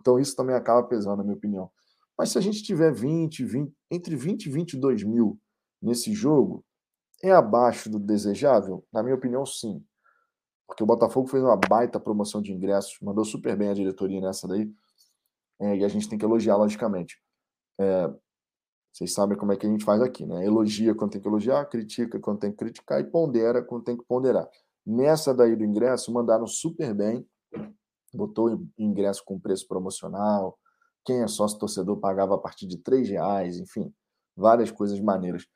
[0.00, 1.70] Então isso também acaba pesando, na minha opinião.
[2.18, 5.38] Mas se a gente tiver 20, 20, entre 20 e 22 mil
[5.80, 6.64] nesse jogo,
[7.28, 8.84] é abaixo do desejável?
[8.92, 9.84] Na minha opinião, sim.
[10.66, 14.48] Porque o Botafogo fez uma baita promoção de ingressos, mandou super bem a diretoria nessa
[14.48, 14.70] daí.
[15.60, 17.20] É, e a gente tem que elogiar, logicamente.
[17.78, 18.12] É,
[18.92, 20.44] vocês sabem como é que a gente faz aqui, né?
[20.44, 24.04] Elogia quando tem que elogiar, critica quando tem que criticar e pondera quando tem que
[24.04, 24.48] ponderar.
[24.86, 27.26] Nessa daí do ingresso, mandaram super bem,
[28.14, 30.58] botou ingresso com preço promocional,
[31.04, 33.92] quem é sócio torcedor pagava a partir de três reais, enfim,
[34.36, 35.46] várias coisas maneiras.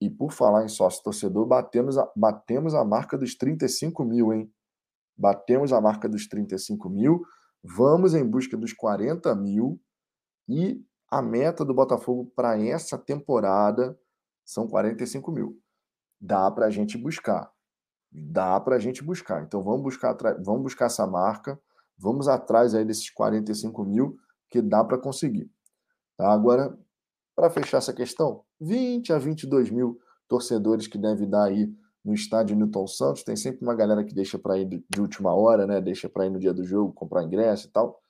[0.00, 4.52] E por falar em sócio torcedor, batemos a, batemos a marca dos 35 mil, hein?
[5.16, 7.24] Batemos a marca dos 35 mil,
[7.62, 9.80] vamos em busca dos 40 mil
[10.48, 10.80] e
[11.10, 13.98] a meta do Botafogo para essa temporada
[14.44, 15.60] são 45 mil.
[16.20, 17.50] Dá para a gente buscar.
[18.10, 19.42] Dá para a gente buscar.
[19.42, 21.60] Então vamos buscar, vamos buscar essa marca,
[21.96, 24.16] vamos atrás aí desses 45 mil
[24.48, 25.50] que dá para conseguir.
[26.16, 26.32] Tá?
[26.32, 26.78] Agora,
[27.34, 31.72] para fechar essa questão, 20 a 22 mil torcedores que deve dar aí
[32.04, 33.22] no estádio Newton Santos.
[33.22, 35.80] Tem sempre uma galera que deixa para ir de última hora, né?
[35.80, 38.00] Deixa para ir no dia do jogo, comprar ingresso e tal.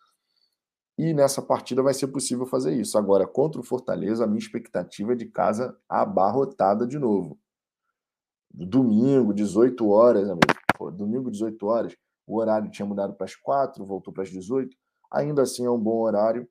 [0.98, 2.98] E nessa partida vai ser possível fazer isso.
[2.98, 7.38] Agora, contra o Fortaleza, a minha expectativa é de casa abarrotada de novo.
[8.50, 10.40] Domingo, 18 horas, amigo.
[10.76, 11.96] Pô, domingo, 18 horas.
[12.26, 14.76] O horário tinha mudado para as 4, voltou para as 18.
[15.12, 16.48] Ainda assim é um bom horário.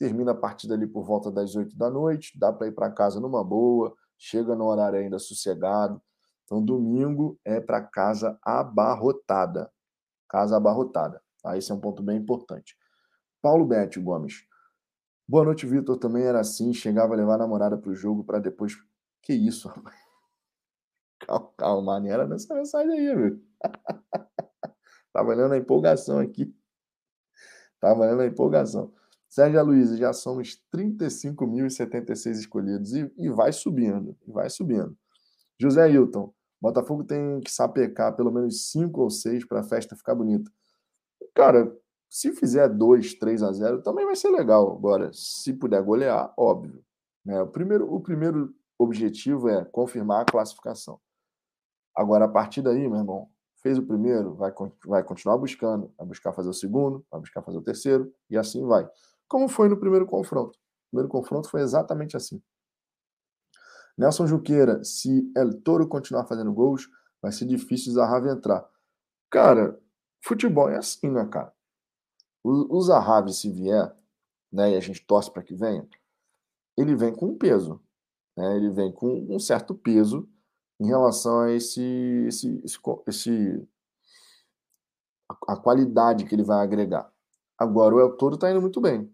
[0.00, 2.32] Termina a partida ali por volta das 8 da noite.
[2.38, 3.94] Dá para ir para casa numa boa.
[4.16, 6.00] Chega no horário ainda sossegado.
[6.42, 9.70] Então, domingo é para casa abarrotada.
[10.26, 11.22] Casa abarrotada.
[11.42, 11.54] Tá?
[11.58, 12.74] Esse é um ponto bem importante.
[13.42, 14.42] Paulo Betti Gomes.
[15.28, 15.98] Boa noite, Vitor.
[15.98, 16.72] Também era assim.
[16.72, 18.72] Chegava a levar a namorada para o jogo para depois.
[19.20, 19.96] Que isso, rapaz?
[21.20, 23.38] Calma, calma, não era nessa mensagem aí, meu.
[25.12, 26.56] Tava olhando a empolgação aqui.
[27.78, 28.94] Tava olhando a empolgação.
[29.30, 34.96] Sérgio Luiz, já somos 35.076 escolhidos e, e vai subindo, e vai subindo.
[35.56, 40.16] José Hilton, Botafogo tem que sapecar pelo menos 5 ou 6 para a festa ficar
[40.16, 40.50] bonita.
[41.32, 41.72] Cara,
[42.08, 44.76] se fizer 2, 3 a 0, também vai ser legal.
[44.76, 46.84] Agora, se puder golear, óbvio.
[47.24, 47.40] Né?
[47.40, 51.00] O, primeiro, o primeiro objetivo é confirmar a classificação.
[51.94, 53.28] Agora, a partir daí, meu irmão,
[53.62, 54.52] fez o primeiro, vai,
[54.86, 58.66] vai continuar buscando, vai buscar fazer o segundo, vai buscar fazer o terceiro, e assim
[58.66, 58.88] vai.
[59.30, 60.58] Como foi no primeiro confronto.
[60.58, 62.42] O primeiro confronto foi exatamente assim.
[63.96, 66.88] Nelson Juqueira, se El Toro continuar fazendo gols,
[67.22, 68.68] vai ser difícil Zahavi entrar.
[69.30, 69.80] Cara,
[70.20, 71.54] futebol é assim, né, cara?
[72.42, 73.96] O, o Zahavi, se vier,
[74.52, 75.88] né, e a gente torce para que venha,
[76.76, 77.80] ele vem com um peso.
[78.36, 78.56] Né?
[78.56, 80.28] Ele vem com um certo peso
[80.80, 81.80] em relação a esse,
[82.26, 83.68] esse, esse, esse
[85.30, 87.12] a, a, qualidade que ele vai agregar.
[87.56, 89.12] Agora, o El Toro está indo muito bem.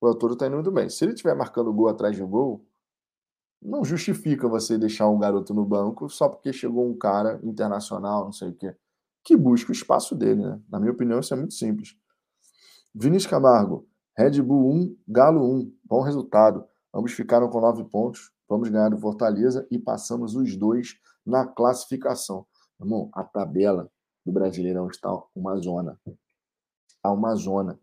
[0.00, 0.88] O El está indo muito bem.
[0.88, 2.64] Se ele estiver marcando gol atrás de gol,
[3.62, 8.32] não justifica você deixar um garoto no banco só porque chegou um cara internacional, não
[8.32, 8.76] sei o quê,
[9.24, 10.60] que busca o espaço dele, né?
[10.68, 11.96] Na minha opinião, isso é muito simples.
[12.94, 15.72] Vinícius Camargo, Red Bull 1, Galo 1.
[15.84, 16.64] Bom resultado.
[16.94, 18.30] Ambos ficaram com nove pontos.
[18.48, 20.94] Vamos ganhar do Fortaleza e passamos os dois
[21.26, 22.46] na classificação.
[22.78, 23.90] Irmão, a tabela
[24.24, 25.98] do Brasileirão está uma zona.
[27.02, 27.80] Há uma zona.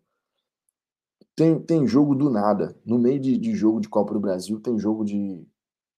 [1.36, 2.76] Tem, tem jogo do nada.
[2.84, 5.46] No meio de, de jogo de Copa do Brasil, tem jogo de,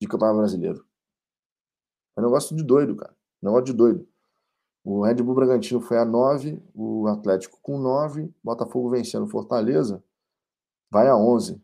[0.01, 0.87] de Campeonato Brasileiro.
[2.17, 3.17] É um negócio de doido, cara.
[3.43, 4.07] Negócio de doido.
[4.85, 10.05] O Red Bull Bragantino foi a 9, o Atlético com 9, Botafogo vencendo Fortaleza,
[10.91, 11.61] vai a 11.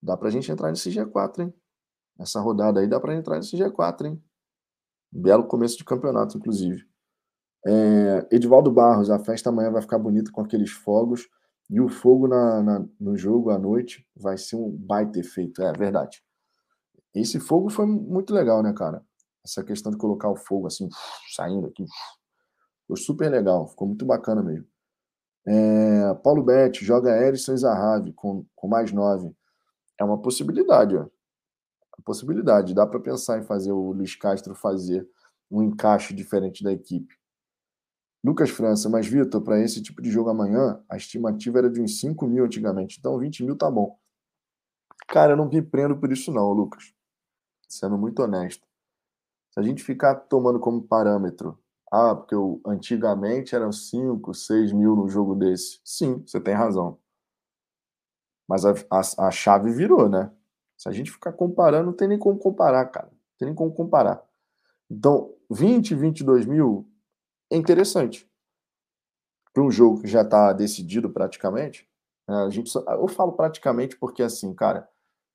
[0.00, 1.54] Dá pra gente entrar nesse G4, hein?
[2.18, 4.22] Essa rodada aí dá pra entrar nesse G4, hein?
[5.10, 6.86] Belo começo de campeonato, inclusive.
[7.66, 11.28] É, Edivaldo Barros, a festa amanhã vai ficar bonita com aqueles fogos.
[11.70, 15.62] E o fogo na, na, no jogo à noite vai ser um baita efeito.
[15.62, 16.22] É verdade.
[17.14, 19.04] Esse fogo foi muito legal, né, cara?
[19.44, 20.88] Essa questão de colocar o fogo assim,
[21.34, 21.84] saindo aqui.
[22.86, 24.66] Foi super legal, ficou muito bacana mesmo.
[25.46, 29.34] É, Paulo Betti joga Erison e Zahavi com, com mais nove.
[29.98, 31.00] É uma possibilidade, ó.
[31.00, 32.74] Uma possibilidade.
[32.74, 35.06] Dá para pensar em fazer o Luiz Castro fazer
[35.50, 37.14] um encaixe diferente da equipe.
[38.24, 42.00] Lucas França, mas Vitor, para esse tipo de jogo amanhã, a estimativa era de uns
[42.00, 43.98] 5 mil antigamente, então 20 mil tá bom.
[45.06, 46.94] Cara, eu não me prendo por isso não, Lucas
[47.74, 48.66] sendo muito honesto.
[49.50, 51.58] Se a gente ficar tomando como parâmetro,
[51.90, 55.80] ah, porque eu, antigamente eram 5, 6 mil no jogo desse.
[55.84, 56.98] Sim, você tem razão.
[58.48, 60.30] Mas a, a, a chave virou, né?
[60.76, 63.06] Se a gente ficar comparando, não tem nem como comparar, cara.
[63.06, 64.22] Não tem nem como comparar.
[64.90, 66.88] Então, 20, 22 mil
[67.50, 68.28] é interessante.
[69.52, 71.88] Para um jogo que já está decidido praticamente,
[72.26, 74.88] É, a gente só, eu falo praticamente porque, assim, cara,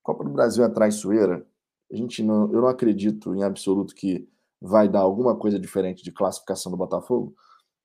[0.04, 1.46] Copa do Brasil é traiçoeira.
[1.92, 4.28] A gente não, eu não acredito em absoluto que
[4.62, 7.36] vai dar alguma coisa diferente de classificação do Botafogo,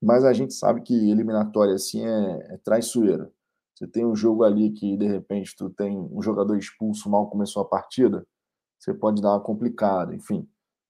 [0.03, 3.31] mas a gente sabe que eliminatória assim é, é traiçoeira.
[3.75, 7.63] Você tem um jogo ali que de repente tu tem um jogador expulso, mal começou
[7.63, 8.27] a partida,
[8.79, 10.49] você pode dar uma complicada, enfim,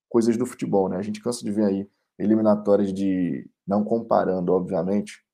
[0.08, 0.96] coisas do futebol, né?
[0.98, 5.24] A gente cansa de ver aí eliminatórias de não comparando, obviamente,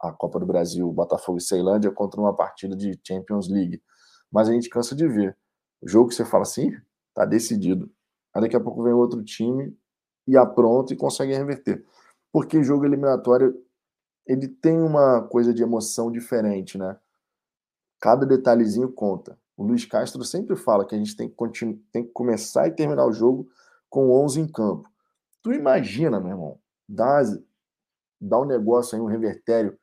[0.00, 3.82] a Copa do Brasil, Botafogo e Ceilândia contra uma partida de Champions League.
[4.30, 5.36] Mas a gente cansa de ver.
[5.80, 6.70] O jogo que você fala assim,
[7.14, 7.90] tá decidido.
[8.34, 9.74] Aí daqui a pouco vem outro time
[10.26, 11.84] e apronta e consegue reverter.
[12.30, 13.54] Porque jogo eliminatório
[14.26, 16.98] ele tem uma coisa de emoção diferente, né?
[17.98, 19.38] Cada detalhezinho conta.
[19.56, 23.06] O Luiz Castro sempre fala que a gente tem que, tem que começar e terminar
[23.06, 23.48] o jogo
[23.88, 24.88] com 11 em campo.
[25.48, 27.22] Tu imagina, meu irmão, dá,
[28.20, 29.78] dá um negócio aí, um revertério.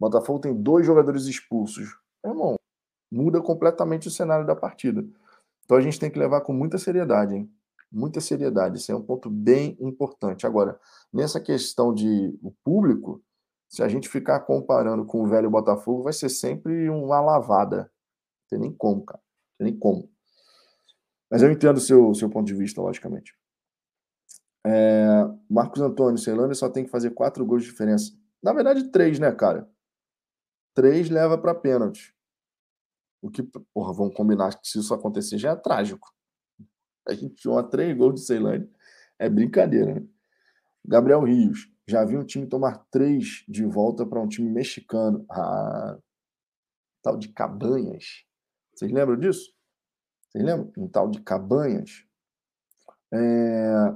[0.00, 1.98] Botafogo tem dois jogadores expulsos.
[2.24, 2.56] Meu irmão,
[3.12, 5.04] muda completamente o cenário da partida.
[5.66, 7.52] Então a gente tem que levar com muita seriedade, hein?
[7.92, 8.78] Muita seriedade.
[8.78, 10.46] Isso é um ponto bem importante.
[10.46, 10.80] Agora,
[11.12, 13.22] nessa questão de o público,
[13.68, 17.82] se a gente ficar comparando com o velho Botafogo, vai ser sempre uma lavada.
[17.82, 19.20] Não tem nem como, cara.
[19.20, 20.10] Não tem nem como.
[21.30, 23.38] Mas eu entendo o seu, seu ponto de vista, logicamente.
[24.66, 28.12] É, Marcos Antônio, Ceilândia só tem que fazer quatro gols de diferença.
[28.42, 29.68] Na verdade, três, né, cara?
[30.74, 32.14] Três leva para pênalti.
[33.22, 36.12] O que, porra, vamos combinar que se isso acontecer já é trágico.
[37.06, 38.68] A gente toma três gols de Ceilândia.
[39.18, 40.06] É brincadeira, né?
[40.84, 41.70] Gabriel Rios.
[41.86, 45.24] Já vi um time tomar três de volta para um time mexicano.
[45.30, 45.98] Ah,
[47.02, 48.24] tal de Cabanhas.
[48.72, 49.52] Vocês lembram disso?
[50.28, 50.72] Vocês lembram?
[50.78, 52.06] Um tal de Cabanhas.
[53.12, 53.94] É...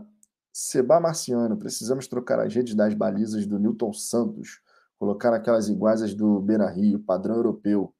[0.57, 4.63] Seba Marciano, precisamos trocar as redes das balizas do Newton Santos,
[4.97, 7.93] colocar aquelas iguais às do Beira Rio, padrão europeu.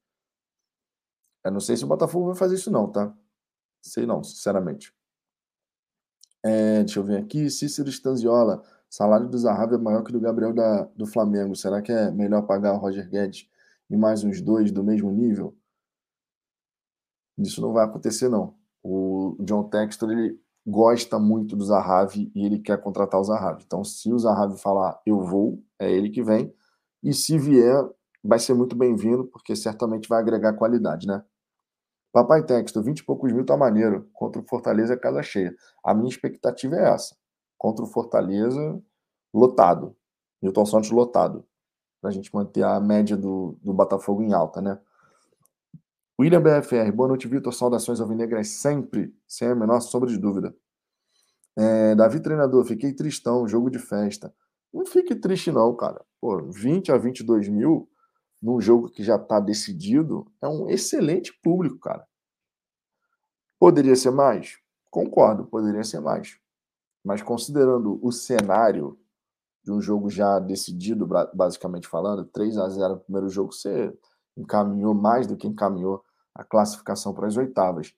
[1.45, 3.13] Eu não sei se o Botafogo vai fazer isso, não, tá?
[3.83, 4.95] Sei não, sinceramente.
[6.45, 7.51] É, deixa eu ver aqui.
[7.51, 8.63] Cícero Stanziola.
[8.89, 11.57] Salário do Zahavi é maior que do Gabriel da, do Flamengo.
[11.57, 13.49] Será que é melhor pagar o Roger Guedes
[13.91, 15.57] e mais uns dois do mesmo nível?
[17.37, 18.57] Isso não vai acontecer, não.
[18.81, 23.63] O John Textor, ele gosta muito do Zahavi e ele quer contratar o Zahavi.
[23.67, 26.53] Então, se o Zahavi falar eu vou, é ele que vem.
[27.03, 27.85] E se vier,
[28.23, 31.23] vai ser muito bem-vindo, porque certamente vai agregar qualidade, né?
[32.13, 34.09] Papai Texto, 20 e poucos mil tá maneiro.
[34.13, 35.55] Contra o Fortaleza casa cheia.
[35.85, 37.17] A minha expectativa é essa.
[37.59, 38.81] Contra o Fortaleza,
[39.35, 39.97] lotado.
[40.41, 41.45] Newton Santos lotado.
[42.01, 44.79] Pra gente manter a média do, do Botafogo em alta, né?
[46.17, 47.53] William BFR, boa noite, Vitor.
[47.53, 50.55] Saudações alvinegras sempre, sem a menor sombra de dúvida.
[51.57, 54.33] É, Davi, treinador, fiquei tristão, jogo de festa.
[54.73, 56.05] Não fique triste, não, cara.
[56.21, 57.89] Pô, 20 a 22 mil
[58.41, 62.07] num jogo que já está decidido é um excelente público, cara.
[63.59, 64.59] Poderia ser mais?
[64.93, 66.39] Concordo, poderia ser mais.
[67.05, 68.97] Mas considerando o cenário
[69.65, 73.93] de um jogo já decidido, basicamente falando, 3 a 0 no primeiro jogo, você
[74.37, 76.04] encaminhou mais do que encaminhou
[76.35, 77.95] a classificação para as oitavas.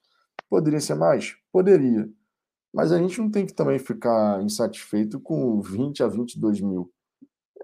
[0.48, 1.36] Poderia ser mais?
[1.52, 2.08] Poderia.
[2.72, 6.92] Mas a gente não tem que também ficar insatisfeito com 20 a 22 mil.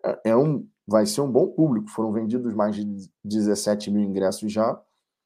[0.04, 1.90] É, é um, vai ser um bom público.
[1.90, 4.80] Foram vendidos mais de 17 mil ingressos já,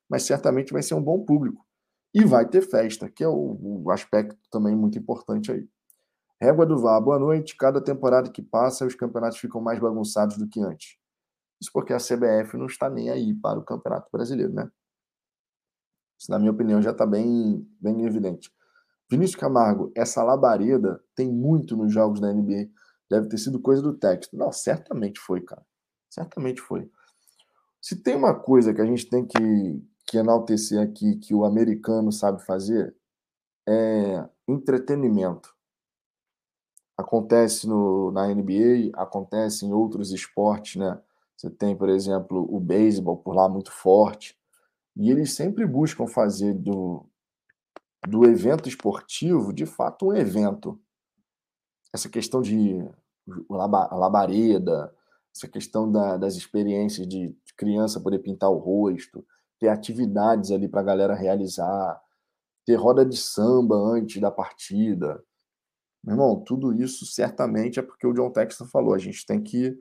[0.09, 1.65] mas certamente vai ser um bom público.
[2.13, 5.69] E vai ter festa, que é o, o aspecto também muito importante aí.
[6.41, 7.57] Régua do VAR, boa noite.
[7.57, 10.99] Cada temporada que passa, os campeonatos ficam mais bagunçados do que antes.
[11.61, 14.71] Isso porque a CBF não está nem aí para o Campeonato Brasileiro, né?
[16.19, 18.51] Isso, na minha opinião, já está bem, bem evidente.
[19.11, 22.69] Vinícius Camargo, essa labareda tem muito nos jogos da NBA.
[23.09, 24.37] Deve ter sido coisa do texto.
[24.37, 25.65] Não, certamente foi, cara.
[26.11, 26.91] Certamente foi.
[27.81, 32.11] Se tem uma coisa que a gente tem que, que enaltecer aqui, que o americano
[32.11, 32.97] sabe fazer,
[33.69, 35.55] é entretenimento.
[36.97, 41.01] Acontece no, na NBA, acontece em outros esportes, né?
[41.37, 44.36] Você tem, por exemplo, o beisebol por lá muito forte.
[44.97, 47.07] E eles sempre buscam fazer do,
[48.09, 50.81] do evento esportivo, de fato, um evento.
[51.93, 52.89] Essa questão de
[53.49, 54.95] labareda,
[55.35, 59.25] essa questão da, das experiências de criança poder pintar o rosto,
[59.59, 62.01] ter atividades ali para a galera realizar,
[62.65, 65.23] ter roda de samba antes da partida.
[66.03, 69.79] Meu irmão, tudo isso certamente é porque o John Texton falou, a gente tem que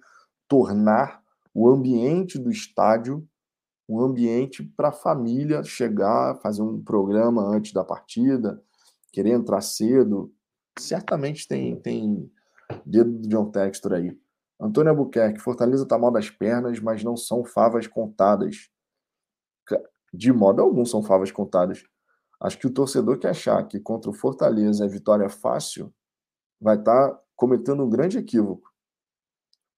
[0.48, 3.28] tornar o ambiente do estádio,
[3.88, 8.62] um ambiente para a família chegar, fazer um programa antes da partida,
[9.12, 10.34] querer entrar cedo.
[10.78, 12.32] Certamente tem, tem
[12.86, 14.18] dedo do John Textor aí.
[14.60, 18.70] Antônio Albuquerque, Fortaleza tá mal das pernas, mas não são favas contadas.
[20.14, 21.84] De modo algum são favas contadas.
[22.42, 25.94] Acho que o torcedor que achar que contra o Fortaleza é vitória fácil,
[26.60, 28.74] vai estar tá cometendo um grande equívoco.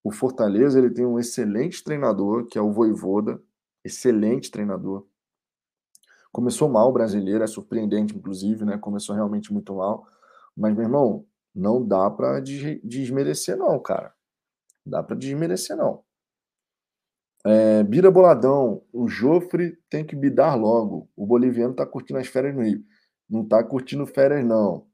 [0.03, 3.41] O Fortaleza ele tem um excelente treinador, que é o Voivoda,
[3.88, 5.07] excelente treinador.
[6.31, 8.77] Começou mal o brasileiro, é surpreendente, inclusive, né?
[8.77, 10.05] Começou realmente muito mal.
[10.55, 14.13] Mas, meu irmão, não dá para desmerecer, não, cara.
[14.85, 16.03] Dá para desmerecer, não.
[17.45, 21.09] É, Bira Boladão, o Jofre tem que bidar logo.
[21.15, 22.83] O boliviano tá curtindo as férias no Rio.
[23.29, 24.88] Não tá curtindo férias, não.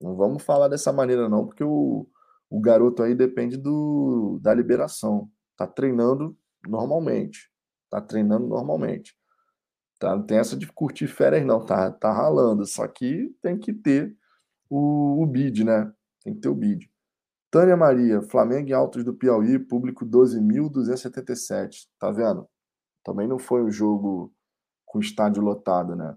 [0.00, 2.06] Não vamos falar dessa maneira, não, porque o,
[2.50, 5.30] o garoto aí depende do, da liberação.
[5.56, 6.36] Tá treinando
[6.68, 7.50] normalmente.
[7.90, 9.16] Tá treinando normalmente.
[9.98, 10.14] Tá?
[10.14, 11.64] Não tem essa de curtir férias, não.
[11.64, 12.66] Tá, tá ralando.
[12.66, 14.16] Só que tem que ter
[14.68, 15.92] o, o bid, né?
[16.22, 16.90] Tem que ter o bid.
[17.50, 21.86] Tânia Maria, Flamengo em Altos do Piauí, público 12.277.
[21.98, 22.48] Tá vendo?
[23.04, 24.32] Também não foi um jogo
[24.84, 26.16] com estádio lotado, né?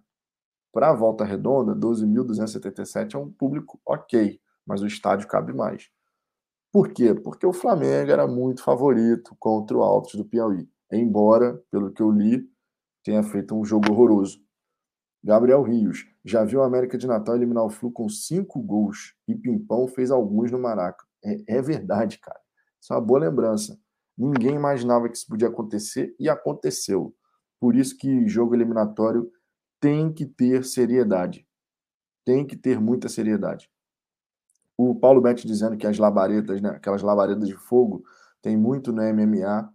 [0.72, 5.90] Para a volta redonda, 12.277 é um público ok, mas o estádio cabe mais.
[6.72, 7.16] Por quê?
[7.16, 10.70] Porque o Flamengo era muito favorito contra o Altos do Piauí.
[10.92, 12.50] Embora, pelo que eu li,
[13.04, 14.40] tenha feito um jogo horroroso.
[15.24, 19.36] Gabriel Rios, já viu a América de Natal eliminar o Flu com cinco gols e
[19.36, 21.06] Pimpão fez alguns no Maraca.
[21.24, 22.40] É, é verdade, cara.
[22.82, 23.78] Isso é uma boa lembrança.
[24.18, 27.14] Ninguém imaginava que isso podia acontecer e aconteceu.
[27.60, 29.30] Por isso que jogo eliminatório
[29.80, 31.46] tem que ter seriedade.
[32.26, 33.70] Tem que ter muita seriedade.
[34.78, 38.04] O Paulo Betti dizendo que as labaredas, né, aquelas labaredas de fogo,
[38.42, 39.74] tem muito no MMA.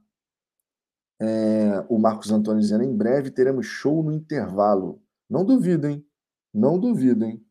[1.21, 5.01] É, o Marcos Antônio dizendo: em breve teremos show no intervalo.
[5.29, 6.07] Não duvido, hein?
[6.53, 7.45] Não duvido, hein?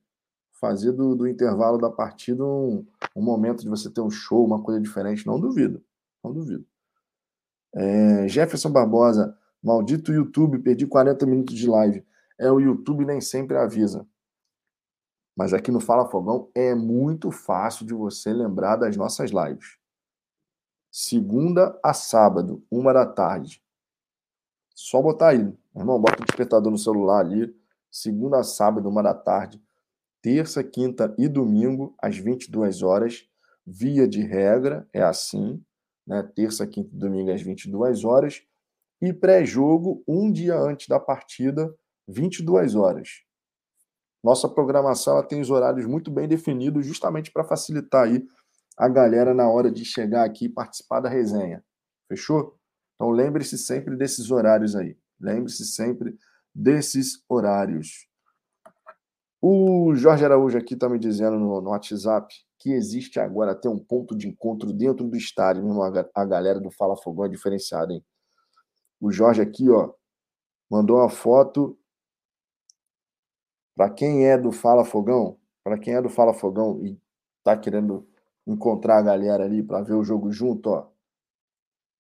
[0.60, 2.86] Fazer do, do intervalo da partida um,
[3.16, 5.26] um momento de você ter um show, uma coisa diferente.
[5.26, 5.84] Não duvido.
[6.24, 6.66] Não duvido.
[7.76, 12.06] É, Jefferson Barbosa, maldito YouTube, perdi 40 minutos de live.
[12.40, 14.08] É, o YouTube nem sempre avisa.
[15.36, 19.78] Mas aqui no Fala Fogão é muito fácil de você lembrar das nossas lives.
[20.96, 23.64] Segunda a sábado, uma da tarde.
[24.76, 25.52] Só botar aí.
[25.76, 27.52] Irmão, bota o despertador no celular ali.
[27.90, 29.60] Segunda a sábado, uma da tarde.
[30.22, 33.28] Terça, quinta e domingo, às 22 horas.
[33.66, 35.60] Via de regra, é assim.
[36.06, 36.22] Né?
[36.36, 38.44] Terça, quinta e domingo, às 22 horas.
[39.02, 41.76] E pré-jogo, um dia antes da partida,
[42.08, 43.24] 22 horas.
[44.24, 48.28] Nossa programação tem os horários muito bem definidos, justamente para facilitar aí
[48.78, 51.64] a galera na hora de chegar aqui e participar da resenha.
[52.08, 52.58] Fechou?
[52.96, 54.98] Então lembre-se sempre desses horários aí.
[55.20, 56.18] Lembre-se sempre
[56.54, 58.08] desses horários.
[59.42, 63.78] O Jorge Araújo aqui está me dizendo no, no, WhatsApp que existe agora até um
[63.78, 65.64] ponto de encontro dentro do estádio.
[65.64, 68.06] Mesmo a, a galera do Fala Fogão é diferenciada, hein?
[69.02, 69.94] O Jorge aqui, ó,
[70.72, 71.78] mandou uma foto
[73.76, 76.98] para quem é do Fala Fogão, para quem é do Fala Fogão e
[77.44, 78.08] tá querendo
[78.46, 80.92] encontrar a galera ali para ver o jogo junto, ó.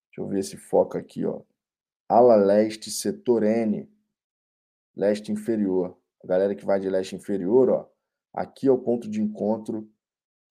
[0.07, 1.41] Deixa eu ver esse foco aqui, ó.
[2.07, 3.89] Ala leste, setor N,
[4.95, 5.97] leste inferior.
[6.23, 7.89] A galera que vai de leste inferior, ó.
[8.33, 9.89] Aqui é o ponto de encontro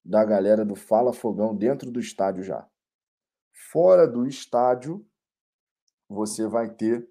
[0.04, 2.68] da galera do Fala Fogão dentro do estádio já.
[3.70, 5.06] Fora do estádio,
[6.08, 7.08] você vai ter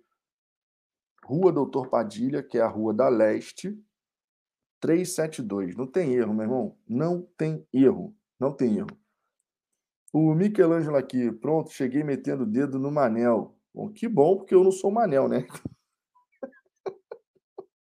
[1.23, 3.79] Rua Doutor Padilha, que é a rua da leste,
[4.81, 5.75] 372.
[5.75, 6.77] Não tem erro, meu irmão.
[6.87, 8.15] Não tem erro.
[8.41, 8.87] Não erro.
[10.11, 13.55] O Michelangelo aqui, pronto, cheguei metendo o dedo no Manel.
[13.71, 15.45] Bom, que bom, porque eu não sou Manel, né?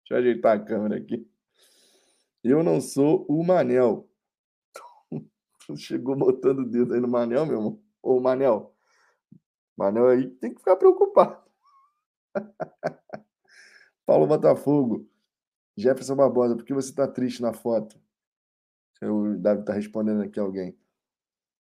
[0.01, 1.29] Deixa eu ajeitar a câmera aqui.
[2.43, 4.09] Eu não sou o Manel.
[5.77, 7.83] Chegou botando o dedo aí no Manel, meu irmão.
[8.01, 8.75] Ô, Manel.
[9.77, 11.39] Manel aí tem que ficar preocupado.
[14.07, 15.07] Paulo Botafogo.
[15.77, 18.06] Jefferson Barbosa, por que você está triste na foto?
[19.01, 20.77] O Davi está respondendo aqui alguém.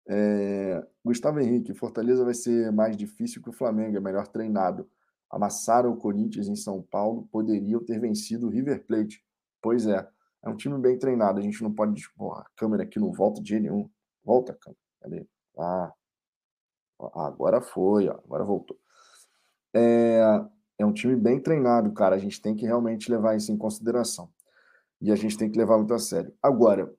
[0.08, 0.86] É...
[1.04, 4.88] Gustavo Henrique, Fortaleza vai ser mais difícil que o Flamengo, é melhor treinado.
[5.30, 9.22] Amassaram o Corinthians em São Paulo, poderiam ter vencido o River Plate.
[9.60, 10.08] Pois é,
[10.42, 11.38] é um time bem treinado.
[11.38, 12.02] A gente não pode.
[12.16, 13.90] Porra, a câmera aqui não volta de nenhum.
[14.24, 14.80] Volta, câmera.
[15.00, 15.26] Cadê?
[15.58, 15.92] Ah,
[17.14, 18.78] agora foi, ó, agora voltou.
[19.74, 20.20] É,
[20.78, 22.16] é um time bem treinado, cara.
[22.16, 24.30] A gente tem que realmente levar isso em consideração.
[25.00, 26.32] E a gente tem que levar muito a sério.
[26.42, 26.92] Agora,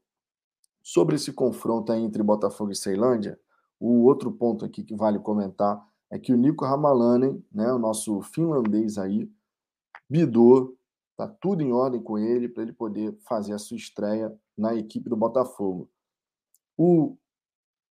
[0.82, 3.40] sobre esse confronto entre Botafogo e Ceilândia,
[3.80, 8.22] o outro ponto aqui que vale comentar é que o Nico Ramalanen, né, o nosso
[8.22, 9.32] finlandês aí,
[10.10, 10.76] bidou,
[11.16, 15.10] tá tudo em ordem com ele para ele poder fazer a sua estreia na equipe
[15.10, 15.90] do Botafogo.
[16.78, 17.16] O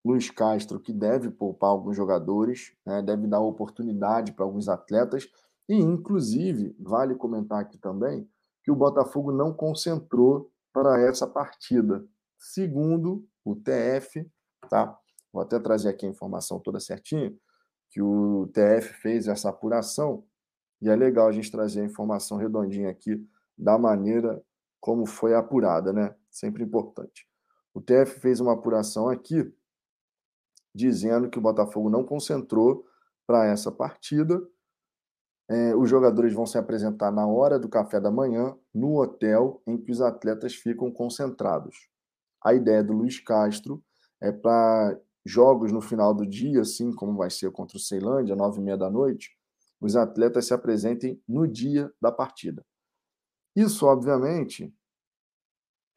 [0.05, 5.28] Luiz Castro, que deve poupar alguns jogadores, né, deve dar oportunidade para alguns atletas,
[5.68, 8.28] e inclusive, vale comentar aqui também,
[8.64, 12.05] que o Botafogo não concentrou para essa partida.
[12.39, 14.26] Segundo o TF,
[14.70, 14.97] tá?
[15.32, 17.34] Vou até trazer aqui a informação toda certinha,
[17.91, 20.24] que o TF fez essa apuração,
[20.80, 23.26] e é legal a gente trazer a informação redondinha aqui
[23.57, 24.43] da maneira
[24.80, 26.14] como foi apurada, né?
[26.30, 27.26] Sempre importante.
[27.74, 29.53] O TF fez uma apuração aqui
[30.74, 32.86] dizendo que o Botafogo não concentrou
[33.26, 34.41] para essa partida.
[35.51, 39.76] É, os jogadores vão se apresentar na hora do café da manhã no hotel em
[39.76, 41.89] que os atletas ficam concentrados.
[42.43, 43.82] A ideia do Luiz Castro
[44.20, 48.61] é para jogos no final do dia, assim como vai ser contra o Ceilândia, nove
[48.61, 49.30] e meia da noite,
[49.80, 52.64] os atletas se apresentem no dia da partida.
[53.55, 54.72] Isso, obviamente,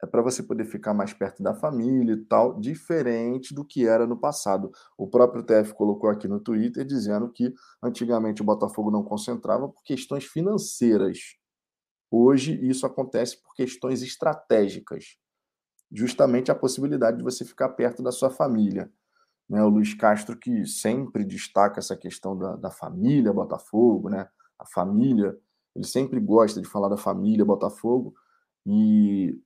[0.02, 4.04] é para você poder ficar mais perto da família e tal, diferente do que era
[4.04, 4.72] no passado.
[4.98, 9.82] O próprio TF colocou aqui no Twitter dizendo que antigamente o Botafogo não concentrava por
[9.84, 11.36] questões financeiras.
[12.10, 15.16] Hoje isso acontece por questões estratégicas.
[15.92, 18.90] Justamente a possibilidade de você ficar perto da sua família.
[19.48, 19.62] Né?
[19.62, 24.28] O Luiz Castro, que sempre destaca essa questão da, da família Botafogo, né?
[24.58, 25.36] a família,
[25.74, 28.14] ele sempre gosta de falar da família Botafogo.
[28.66, 29.38] E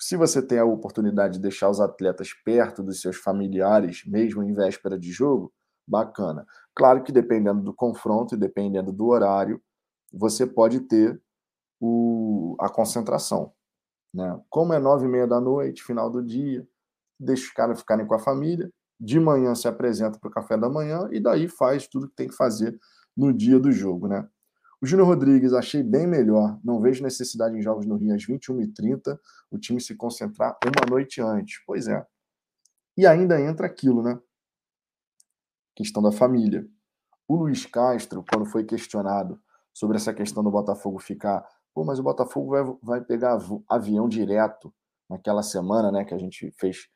[0.00, 4.52] se você tem a oportunidade de deixar os atletas perto dos seus familiares, mesmo em
[4.52, 5.52] véspera de jogo,
[5.86, 6.46] bacana.
[6.74, 9.60] Claro que dependendo do confronto e dependendo do horário,
[10.12, 11.20] você pode ter
[11.80, 13.52] o, a concentração.
[14.18, 14.36] Né?
[14.50, 16.66] Como é nove e meia da noite, final do dia,
[17.20, 20.68] deixa os caras ficarem com a família, de manhã se apresenta para o café da
[20.68, 22.76] manhã e daí faz tudo que tem que fazer
[23.16, 24.28] no dia do jogo, né?
[24.82, 26.58] O Júnior Rodrigues achei bem melhor.
[26.64, 29.18] Não vejo necessidade em jogos no Rio às 21h30
[29.50, 31.60] o time se concentrar uma noite antes.
[31.64, 32.04] Pois é.
[32.96, 34.20] E ainda entra aquilo, né?
[35.76, 36.66] Questão da família.
[37.28, 39.40] O Luiz Castro, quando foi questionado
[39.72, 41.48] sobre essa questão do Botafogo ficar.
[41.78, 44.74] Pô, mas o Botafogo vai, vai pegar avião direto
[45.08, 46.04] naquela semana, né?
[46.04, 46.88] Que a gente fez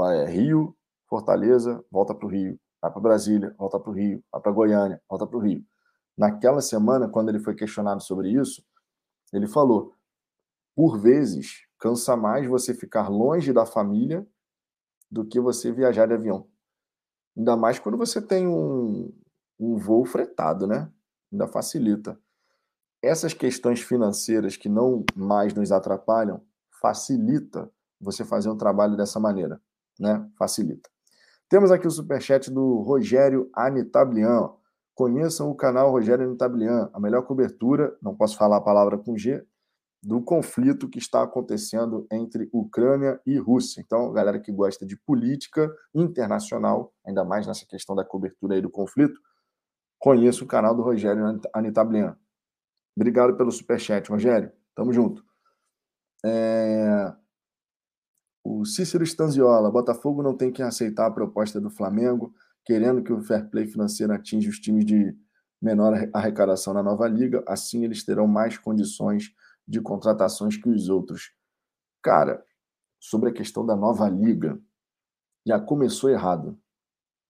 [0.00, 0.76] é, Rio,
[1.08, 2.58] Fortaleza, volta para o Rio.
[2.82, 4.20] Vai para Brasília, volta para o Rio.
[4.32, 5.64] Vai para Goiânia, volta para o Rio.
[6.18, 8.64] Naquela semana, quando ele foi questionado sobre isso,
[9.32, 9.94] ele falou:
[10.74, 14.26] por vezes, cansa mais você ficar longe da família
[15.08, 16.48] do que você viajar de avião.
[17.36, 19.16] Ainda mais quando você tem um,
[19.56, 20.92] um voo fretado, né?
[21.30, 22.20] Ainda facilita.
[23.02, 26.42] Essas questões financeiras que não mais nos atrapalham,
[26.80, 27.70] facilita
[28.00, 29.60] você fazer um trabalho dessa maneira,
[29.98, 30.26] né?
[30.38, 30.88] Facilita.
[31.48, 34.50] Temos aqui o superchat do Rogério Anitablian.
[34.94, 39.44] Conheçam o canal Rogério Nitablian, a melhor cobertura, não posso falar a palavra com G,
[40.02, 43.80] do conflito que está acontecendo entre Ucrânia e Rússia.
[43.80, 48.70] Então, galera que gosta de política internacional, ainda mais nessa questão da cobertura aí do
[48.70, 49.18] conflito,
[49.98, 52.16] conheça o canal do Rogério Anitablian.
[52.96, 54.52] Obrigado pelo superchat, Rogério.
[54.74, 55.24] Tamo junto.
[56.24, 57.14] É...
[58.42, 62.34] O Cícero Stanziola, Botafogo não tem que aceitar a proposta do Flamengo
[62.64, 65.16] querendo que o fair play financeiro atinja os times de
[65.60, 69.34] menor arrecadação na nova liga, assim eles terão mais condições
[69.66, 71.32] de contratações que os outros.
[72.02, 72.44] Cara,
[72.98, 74.60] sobre a questão da nova liga,
[75.46, 76.58] já começou errado.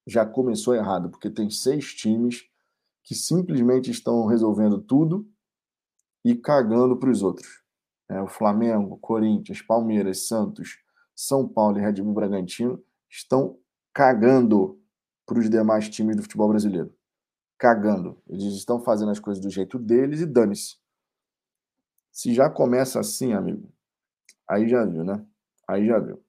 [0.07, 2.45] Já começou errado, porque tem seis times
[3.03, 5.29] que simplesmente estão resolvendo tudo
[6.25, 7.63] e cagando para os outros.
[8.09, 10.79] É, o Flamengo, Corinthians, Palmeiras, Santos,
[11.15, 13.59] São Paulo e Red Bull Bragantino estão
[13.93, 14.81] cagando
[15.27, 16.93] para os demais times do futebol brasileiro.
[17.57, 18.21] Cagando.
[18.29, 20.77] Eles estão fazendo as coisas do jeito deles e dane-se.
[22.11, 23.73] Se já começa assim, amigo,
[24.49, 25.25] aí já viu, né?
[25.69, 26.21] Aí já viu.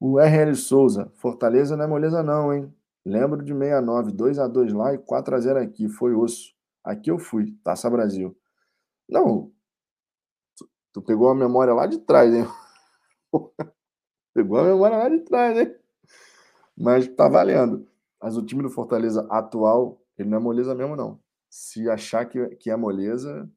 [0.00, 2.74] O RL Souza, Fortaleza não é moleza não, hein?
[3.04, 6.54] Lembro de 69, 2 a 2 lá e 4 a 0 aqui, foi osso.
[6.82, 8.34] Aqui eu fui, Taça Brasil.
[9.08, 9.52] Não,
[10.56, 12.44] tu, tu pegou a memória lá de trás, hein?
[14.34, 15.74] pegou a memória lá de trás, hein?
[16.76, 17.88] Mas tá valendo.
[18.20, 21.20] Mas o time do Fortaleza atual, ele não é moleza mesmo, não.
[21.50, 23.48] Se achar que, que é moleza,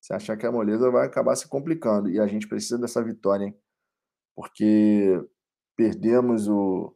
[0.00, 2.10] se achar que é moleza, vai acabar se complicando.
[2.10, 3.58] E a gente precisa dessa vitória, hein?
[4.36, 5.24] Porque
[5.76, 6.94] perdemos o.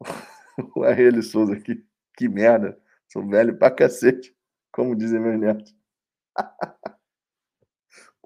[0.76, 1.84] o RL Souza aqui.
[2.16, 2.78] Que merda.
[3.08, 4.36] Sou velho pra cacete.
[4.72, 5.74] Como dizem meus netos.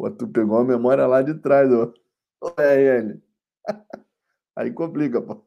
[0.02, 1.94] Pô, tu pegou a memória lá de trás, ó.
[2.58, 3.22] RL.
[4.56, 5.46] Aí complica, pô.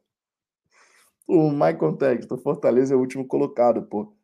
[1.28, 4.16] O Michael Textor, Fortaleza é o último colocado, pô.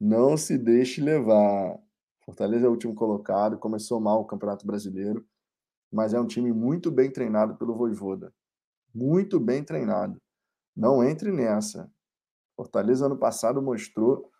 [0.00, 1.76] Não se deixe levar.
[2.24, 5.26] Fortaleza é o último colocado, começou mal o Campeonato Brasileiro,
[5.90, 8.32] mas é um time muito bem treinado pelo Voivoda.
[8.94, 10.16] Muito bem treinado.
[10.76, 11.90] Não entre nessa.
[12.54, 14.30] Fortaleza ano passado mostrou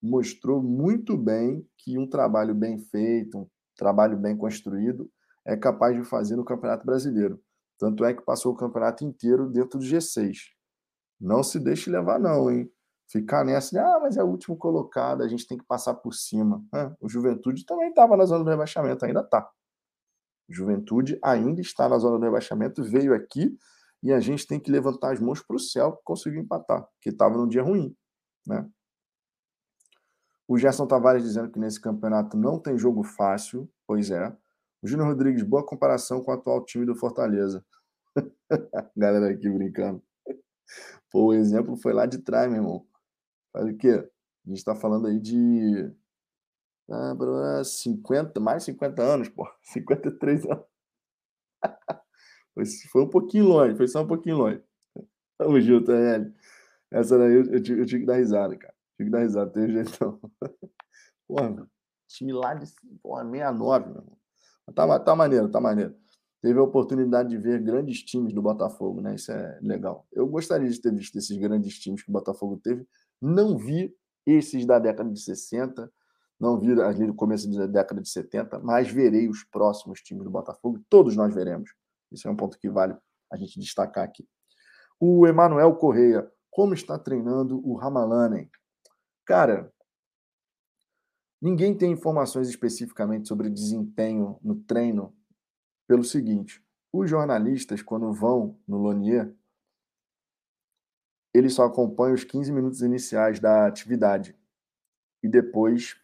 [0.00, 5.10] mostrou muito bem que um trabalho bem feito, trabalho bem construído
[5.44, 7.40] é capaz de fazer no Campeonato Brasileiro.
[7.78, 10.36] Tanto é que passou o campeonato inteiro dentro do G6.
[11.20, 12.70] Não se deixe levar não, hein?
[13.08, 16.12] Ficar nessa de, ah, mas é o último colocado, a gente tem que passar por
[16.12, 16.64] cima.
[16.74, 19.48] É, o Juventude também estava na zona do rebaixamento, ainda está.
[20.48, 23.56] Juventude ainda está na zona do rebaixamento, veio aqui
[24.02, 27.10] e a gente tem que levantar as mãos para o céu para conseguir empatar, porque
[27.10, 27.94] estava num dia ruim.
[28.46, 28.68] Né?
[30.48, 34.28] O Gerson Tavares dizendo que nesse campeonato não tem jogo fácil, pois é.
[34.82, 37.64] O Júnior Rodrigues, boa comparação com o atual time do Fortaleza.
[38.96, 40.02] Galera aqui brincando.
[41.10, 42.86] Pô, o exemplo foi lá de trás, meu irmão.
[43.54, 44.08] Olha o quê?
[44.46, 45.92] A gente está falando aí de.
[46.88, 49.48] Ah, 50, mais 50 anos, pô.
[49.62, 50.64] 53 anos.
[52.90, 54.62] Foi um pouquinho longe, foi só um pouquinho longe.
[55.36, 56.32] Tamo junto, Hélio.
[56.90, 58.74] Essa daí eu, eu, eu, tinha que dar risada, cara.
[58.96, 60.20] Que dar risada, tem jeito não.
[61.28, 61.68] Porra,
[62.08, 62.66] time lá de
[63.02, 64.18] porra, 69, meu irmão.
[64.74, 65.94] Tá, tá maneiro, tá maneiro.
[66.40, 69.14] Teve a oportunidade de ver grandes times do Botafogo, né?
[69.14, 70.06] Isso é legal.
[70.12, 72.86] Eu gostaria de ter visto esses grandes times que o Botafogo teve.
[73.20, 73.94] Não vi
[74.24, 75.90] esses da década de 60,
[76.38, 80.30] não vi ali no começo da década de 70, mas verei os próximos times do
[80.30, 80.80] Botafogo.
[80.88, 81.70] Todos nós veremos.
[82.12, 82.96] Isso é um ponto que vale
[83.32, 84.26] a gente destacar aqui.
[85.00, 88.50] O Emanuel Correia, como está treinando o Ramalanen?
[89.26, 89.72] Cara,
[91.42, 95.12] ninguém tem informações especificamente sobre desempenho no treino
[95.88, 99.34] pelo seguinte: os jornalistas, quando vão no Lonier,
[101.34, 104.34] eles só acompanham os 15 minutos iniciais da atividade.
[105.22, 105.96] E depois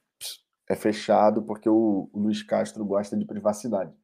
[0.69, 3.95] é fechado porque o, Luiz Castro gosta de privacidade.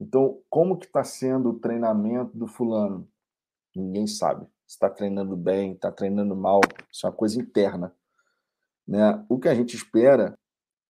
[0.00, 3.06] Então, como que está sendo o treinamento do fulano?
[3.74, 4.46] Ninguém sabe.
[4.66, 6.60] Está treinando bem, está treinando mal,
[6.90, 7.94] isso é uma coisa interna.
[8.90, 9.24] Né?
[9.28, 10.36] O que a gente espera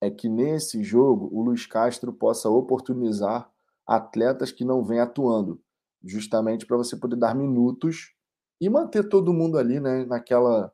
[0.01, 3.47] é que nesse jogo o Luiz Castro possa oportunizar
[3.87, 5.61] atletas que não vêm atuando,
[6.03, 8.15] justamente para você poder dar minutos
[8.59, 10.73] e manter todo mundo ali né, naquela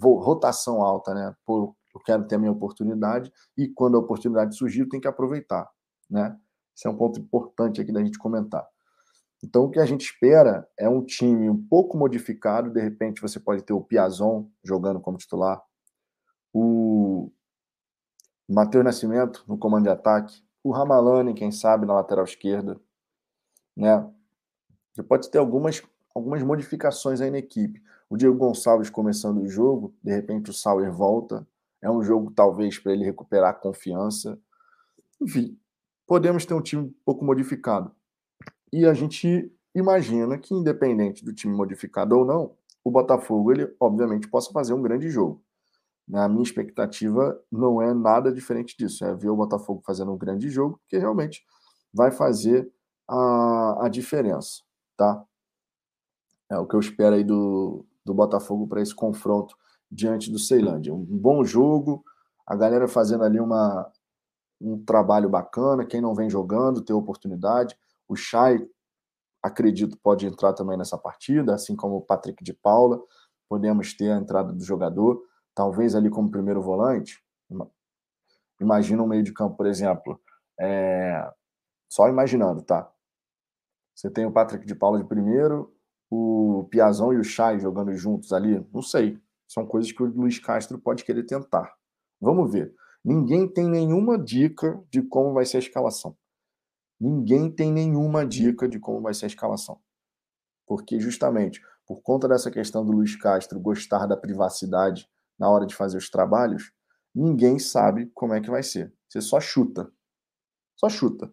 [0.00, 1.12] rotação alta.
[1.12, 1.34] Né?
[1.44, 5.68] Pô, eu quero ter a minha oportunidade e quando a oportunidade surgir, tem que aproveitar.
[6.08, 6.38] Né?
[6.76, 8.64] Esse é um ponto importante aqui da gente comentar.
[9.42, 12.70] Então, o que a gente espera é um time um pouco modificado.
[12.70, 15.60] De repente, você pode ter o Piazon jogando como titular,
[16.52, 17.30] o
[18.48, 22.80] Matheus Nascimento no comando de ataque, o Ramalani, quem sabe, na lateral esquerda.
[23.76, 24.10] Né?
[24.92, 25.82] Você pode ter algumas,
[26.14, 27.82] algumas modificações aí na equipe.
[28.10, 31.46] O Diego Gonçalves começando o jogo, de repente o Sauer volta.
[31.80, 34.38] É um jogo, talvez, para ele recuperar a confiança.
[35.20, 35.58] Enfim,
[36.06, 37.92] podemos ter um time um pouco modificado.
[38.72, 44.28] E a gente imagina que, independente do time modificado ou não, o Botafogo, ele obviamente
[44.28, 45.42] possa fazer um grande jogo.
[46.14, 50.48] A minha expectativa não é nada diferente disso, é ver o Botafogo fazendo um grande
[50.48, 51.44] jogo, que realmente
[51.92, 52.70] vai fazer
[53.08, 54.62] a, a diferença,
[54.96, 55.22] tá?
[56.50, 59.54] É o que eu espero aí do, do Botafogo para esse confronto
[59.90, 60.94] diante do Ceilândia.
[60.94, 62.02] Um bom jogo,
[62.46, 63.90] a galera fazendo ali uma,
[64.60, 65.84] um trabalho bacana.
[65.84, 67.76] Quem não vem jogando, ter oportunidade.
[68.08, 68.66] O Chay,
[69.42, 73.00] acredito, pode entrar também nessa partida, assim como o Patrick de Paula.
[73.48, 75.22] Podemos ter a entrada do jogador,
[75.58, 77.20] talvez ali como primeiro volante.
[78.60, 80.20] Imagina um meio de campo, por exemplo.
[80.56, 81.28] É...
[81.88, 82.88] Só imaginando, tá?
[83.92, 85.76] Você tem o Patrick de Paula de primeiro,
[86.08, 88.64] o Piazão e o Chay jogando juntos ali.
[88.72, 89.20] Não sei.
[89.48, 91.74] São coisas que o Luiz Castro pode querer tentar.
[92.20, 92.72] Vamos ver.
[93.04, 96.16] Ninguém tem nenhuma dica de como vai ser a escalação.
[97.00, 99.80] Ninguém tem nenhuma dica de como vai ser a escalação.
[100.68, 105.08] Porque, justamente, por conta dessa questão do Luiz Castro gostar da privacidade
[105.38, 106.72] na hora de fazer os trabalhos,
[107.14, 108.92] ninguém sabe como é que vai ser.
[109.08, 109.90] Você só chuta.
[110.76, 111.32] Só chuta.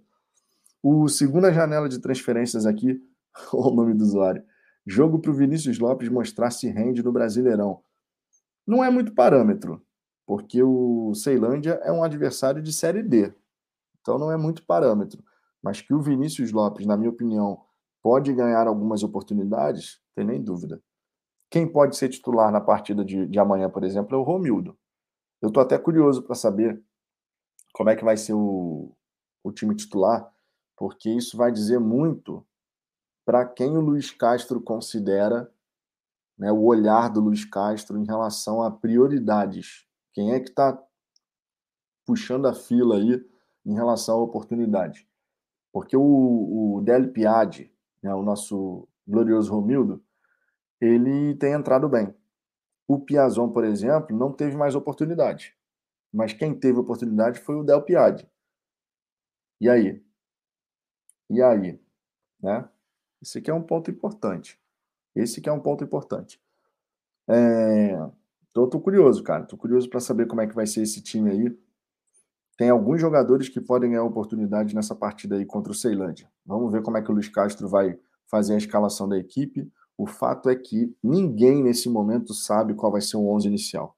[0.81, 3.01] O segunda janela de transferências aqui,
[3.51, 4.43] o nome do usuário.
[4.85, 7.81] Jogo para o Vinícius Lopes mostrar se rende no Brasileirão.
[8.67, 9.83] Não é muito parâmetro
[10.25, 13.33] porque o Ceilândia é um adversário de Série D.
[14.01, 15.23] Então não é muito parâmetro.
[15.61, 17.61] Mas que o Vinícius Lopes, na minha opinião,
[18.01, 20.81] pode ganhar algumas oportunidades, tem nem dúvida.
[21.49, 24.77] Quem pode ser titular na partida de, de amanhã, por exemplo, é o Romildo.
[25.41, 26.81] Eu estou até curioso para saber
[27.73, 28.91] como é que vai ser o,
[29.43, 30.29] o time titular,
[30.77, 32.45] porque isso vai dizer muito
[33.25, 35.51] para quem o Luiz Castro considera
[36.37, 39.85] né, o olhar do Luiz Castro em relação a prioridades
[40.15, 40.81] quem é que está
[42.05, 43.21] puxando a fila aí
[43.65, 45.05] em relação à oportunidade?
[45.73, 47.69] Porque o, o Del Piade,
[48.01, 50.01] né, o nosso glorioso Romildo,
[50.79, 52.13] ele tem entrado bem.
[52.87, 55.55] O Piazon, por exemplo, não teve mais oportunidade.
[56.13, 58.29] Mas quem teve oportunidade foi o Del Piade.
[59.59, 60.03] E aí?
[61.29, 61.79] E aí?
[62.41, 62.69] Né?
[63.21, 64.59] Esse aqui é um ponto importante.
[65.15, 66.41] Esse aqui é um ponto importante.
[67.27, 67.93] É...
[68.51, 69.45] Então, tô curioso, cara.
[69.45, 71.59] Tô curioso para saber como é que vai ser esse time aí.
[72.57, 76.31] Tem alguns jogadores que podem ganhar oportunidade nessa partida aí contra o Ceilândia.
[76.45, 79.69] Vamos ver como é que o Luiz Castro vai fazer a escalação da equipe.
[79.97, 83.95] O fato é que ninguém nesse momento sabe qual vai ser o 11 inicial.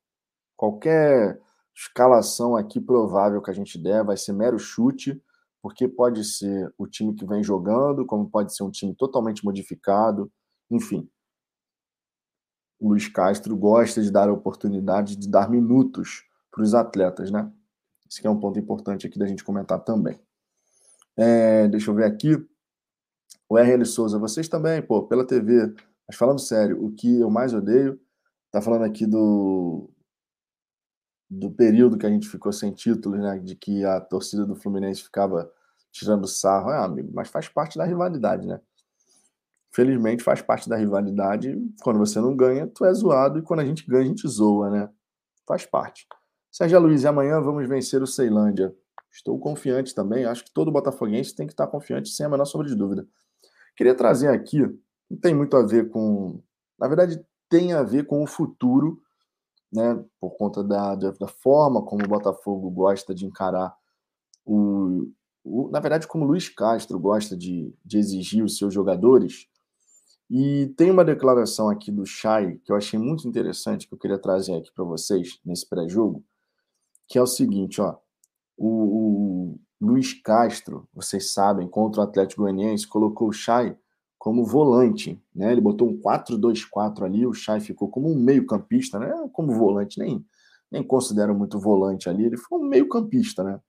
[0.56, 1.40] Qualquer
[1.76, 5.22] escalação aqui provável que a gente der vai ser mero chute,
[5.62, 10.32] porque pode ser o time que vem jogando, como pode ser um time totalmente modificado,
[10.70, 11.10] enfim.
[12.80, 17.52] O Luiz Castro gosta de dar a oportunidade de dar minutos para os atletas, né?
[18.10, 20.20] Esse é um ponto importante aqui da gente comentar também.
[21.16, 22.38] É, deixa eu ver aqui.
[23.50, 25.74] O RL Souza, vocês também, pô, pela TV.
[26.08, 28.00] Mas falando sério, o que eu mais odeio,
[28.52, 29.90] tá falando aqui do
[31.30, 33.40] do período que a gente ficou sem títulos, né?
[33.40, 35.52] De que a torcida do Fluminense ficava
[35.92, 36.70] tirando sarro.
[36.70, 38.62] Ah, amigo, mas faz parte da rivalidade, né?
[39.72, 41.56] Felizmente faz parte da rivalidade.
[41.84, 43.40] Quando você não ganha, tu é zoado.
[43.40, 44.90] E quando a gente ganha, a gente zoa, né?
[45.46, 46.08] Faz parte.
[46.52, 48.74] Sérgio Luiz, amanhã vamos vencer o Ceilândia.
[49.12, 50.26] Estou confiante também.
[50.26, 53.08] Acho que todo botafoguense tem que estar confiante, sem a menor sombra de dúvida.
[53.78, 54.60] Queria trazer aqui,
[55.10, 56.42] não tem muito a ver com.
[56.78, 59.02] Na verdade, tem a ver com o futuro,
[59.72, 60.04] né?
[60.20, 63.74] Por conta da, da forma como o Botafogo gosta de encarar
[64.46, 65.10] o.
[65.46, 69.48] o na verdade, como o Luiz Castro gosta de, de exigir os seus jogadores.
[70.30, 74.20] E tem uma declaração aqui do Chay que eu achei muito interessante, que eu queria
[74.20, 76.22] trazer aqui para vocês nesse pré-jogo
[77.08, 77.96] que é o seguinte, ó.
[78.58, 83.78] O, o, Luiz Castro, vocês sabem, contra o Atlético Goianiense, colocou o Chay
[84.18, 85.52] como volante, né?
[85.52, 89.14] Ele botou um 4-2-4 ali, o Chay ficou como um meio-campista, né?
[89.32, 90.26] Como volante, nem,
[90.72, 93.60] nem considero muito volante ali, ele foi um meio-campista, né?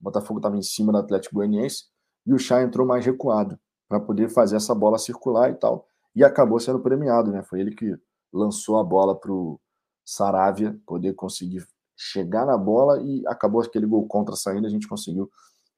[0.00, 1.84] O Botafogo estava em cima do Atlético Goianiense
[2.26, 5.88] e o Chay entrou mais recuado para poder fazer essa bola circular e tal.
[6.14, 7.42] E acabou sendo premiado, né?
[7.42, 7.96] Foi ele que
[8.32, 9.58] lançou a bola para o
[10.04, 11.66] Saravia poder conseguir
[11.98, 15.28] chegar na bola e acabou aquele gol contra saindo, a gente conseguiu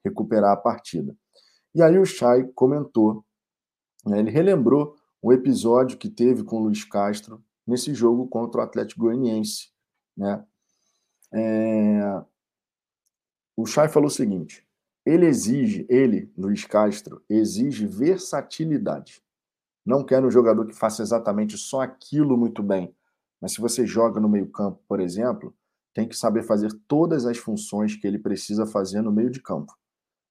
[0.04, 1.16] recuperar a partida.
[1.74, 3.24] E aí o Chay comentou,
[4.04, 8.64] né, ele relembrou um episódio que teve com o Luiz Castro nesse jogo contra o
[8.64, 9.70] Atlético Goianiense.
[10.16, 10.44] Né?
[11.32, 12.22] É...
[13.56, 14.66] O Chay falou o seguinte:
[15.04, 19.22] ele exige, ele, Luiz Castro, exige versatilidade.
[19.84, 22.94] Não quer um jogador que faça exatamente só aquilo muito bem.
[23.40, 25.54] Mas se você joga no meio-campo, por exemplo,
[25.94, 29.72] tem que saber fazer todas as funções que ele precisa fazer no meio de campo.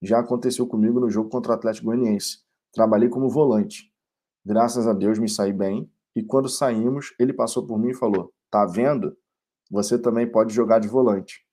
[0.02, 2.40] Já aconteceu comigo no jogo contra o Atlético Goianiense.
[2.74, 3.92] Trabalhei como volante.
[4.46, 8.34] Graças a Deus me saí bem e quando saímos, ele passou por mim e falou:
[8.50, 9.16] "Tá vendo?
[9.70, 11.46] Você também pode jogar de volante.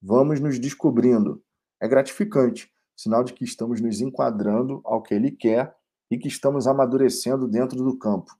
[0.00, 1.42] Vamos nos descobrindo.
[1.80, 5.76] É gratificante, sinal de que estamos nos enquadrando ao que ele quer
[6.10, 8.32] e que estamos amadurecendo dentro do campo."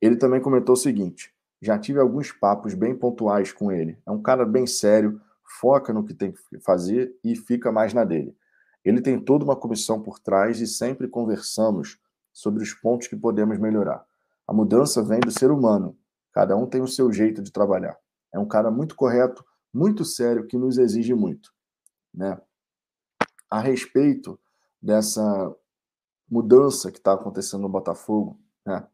[0.00, 1.33] Ele também comentou o seguinte:
[1.64, 3.98] já tive alguns papos bem pontuais com ele.
[4.04, 5.20] É um cara bem sério,
[5.60, 8.36] foca no que tem que fazer e fica mais na dele.
[8.84, 11.98] Ele tem toda uma comissão por trás e sempre conversamos
[12.32, 14.04] sobre os pontos que podemos melhorar.
[14.46, 15.96] A mudança vem do ser humano.
[16.32, 17.96] Cada um tem o seu jeito de trabalhar.
[18.30, 19.42] É um cara muito correto,
[19.72, 21.50] muito sério, que nos exige muito.
[22.12, 22.38] Né?
[23.48, 24.38] A respeito
[24.82, 25.54] dessa
[26.28, 28.86] mudança que está acontecendo no Botafogo, né?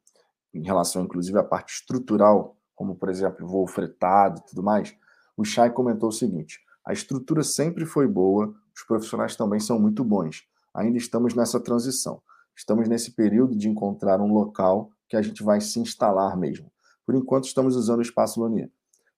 [0.55, 4.97] em relação, inclusive, à parte estrutural como por exemplo voo fretado e tudo mais,
[5.37, 10.03] o Chay comentou o seguinte: a estrutura sempre foi boa, os profissionais também são muito
[10.03, 10.49] bons.
[10.72, 12.22] Ainda estamos nessa transição.
[12.57, 16.72] Estamos nesse período de encontrar um local que a gente vai se instalar mesmo.
[17.05, 18.70] Por enquanto, estamos usando o espaço Lonier.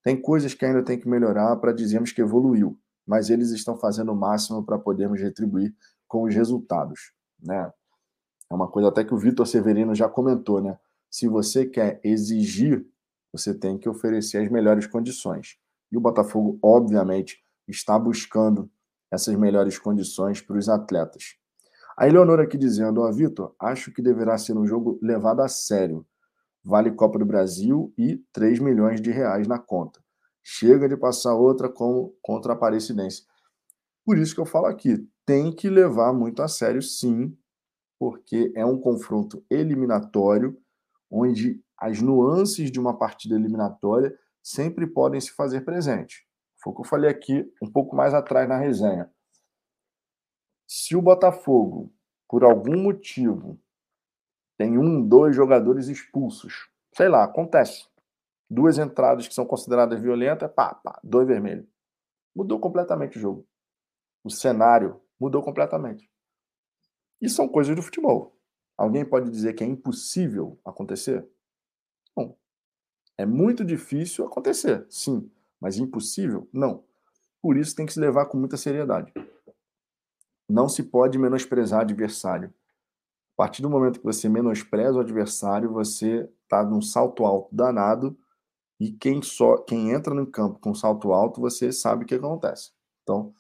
[0.03, 4.11] Tem coisas que ainda tem que melhorar para dizermos que evoluiu, mas eles estão fazendo
[4.11, 5.73] o máximo para podermos retribuir
[6.09, 7.13] com os resultados.
[7.41, 7.71] Né?
[8.51, 10.77] É uma coisa até que o Vitor Severino já comentou, né?
[11.09, 12.91] Se você quer exigir
[13.33, 15.57] você tem que oferecer as melhores condições.
[15.91, 18.71] E o Botafogo, obviamente, está buscando
[19.11, 21.37] essas melhores condições para os atletas.
[21.97, 25.49] A Eleonora aqui dizendo, ó, oh, Vitor, acho que deverá ser um jogo levado a
[25.49, 26.07] sério.
[26.65, 30.01] Vale Copa do Brasil e 3 milhões de reais na conta.
[30.43, 33.25] Chega de passar outra como contra a Aparecidense.
[34.05, 37.37] Por isso que eu falo aqui, tem que levar muito a sério, sim,
[37.99, 40.59] porque é um confronto eliminatório
[41.11, 46.25] onde as nuances de uma partida eliminatória sempre podem se fazer presente.
[46.63, 49.11] Foi o que eu falei aqui um pouco mais atrás na resenha.
[50.65, 51.93] Se o Botafogo,
[52.29, 53.61] por algum motivo,
[54.57, 56.71] tem um, dois jogadores expulsos.
[56.95, 57.89] Sei lá, acontece.
[58.49, 61.67] Duas entradas que são consideradas violentas, pá, pá, dois vermelhos.
[62.33, 63.47] Mudou completamente o jogo.
[64.23, 66.09] O cenário mudou completamente.
[67.21, 68.39] E são coisas do futebol.
[68.79, 71.29] Alguém pode dizer que é impossível acontecer?
[73.19, 75.31] É muito difícil acontecer, sim.
[75.61, 76.49] Mas impossível?
[76.53, 76.85] Não.
[77.41, 79.13] Por isso tem que se levar com muita seriedade.
[80.49, 82.53] Não se pode menosprezar adversário.
[83.35, 88.17] A partir do momento que você menospreza o adversário, você está num salto alto danado
[88.79, 92.73] e quem só quem entra no campo com salto alto, você sabe o que acontece.
[93.03, 93.33] Então,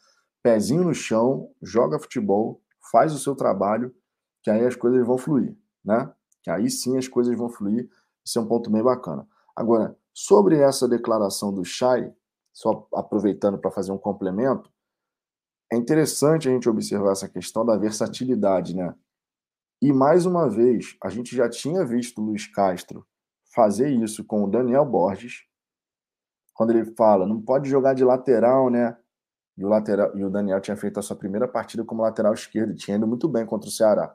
[0.42, 3.94] pezinho no chão, joga futebol, faz o seu trabalho,
[4.42, 6.12] que aí as coisas vão fluir, né?
[6.42, 7.90] Que aí sim as coisas vão fluir.
[8.24, 9.26] Isso é um ponto bem bacana.
[9.54, 12.12] Agora, sobre essa declaração do Chay,
[12.52, 14.70] só aproveitando para fazer um complemento,
[15.72, 18.94] é interessante a gente observar essa questão da versatilidade, né?
[19.80, 23.06] E mais uma vez, a gente já tinha visto o Luiz Castro
[23.54, 25.44] fazer isso com o Daniel Borges,
[26.54, 28.96] quando ele fala, não pode jogar de lateral, né?
[29.56, 32.74] E o, lateral, e o Daniel tinha feito a sua primeira partida como lateral esquerdo,
[32.74, 34.14] tinha ido muito bem contra o Ceará.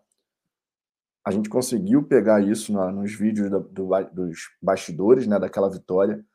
[1.27, 6.25] A gente conseguiu pegar isso na, nos vídeos do, do, dos bastidores, né, daquela vitória.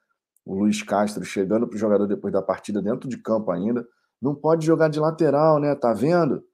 [0.45, 3.88] O Luiz Castro chegando para o jogador depois da partida dentro de campo ainda,
[4.20, 5.74] não pode jogar de lateral, né?
[5.74, 6.45] Tá vendo?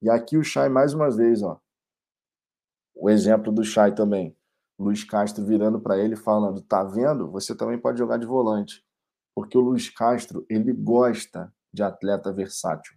[0.00, 1.60] E aqui o Chay mais uma vez, ó.
[2.94, 4.34] O exemplo do Chay também.
[4.78, 7.30] Luiz Castro virando para ele falando: "Tá vendo?
[7.32, 8.82] Você também pode jogar de volante".
[9.34, 12.94] Porque o Luiz Castro, ele gosta de atleta versátil.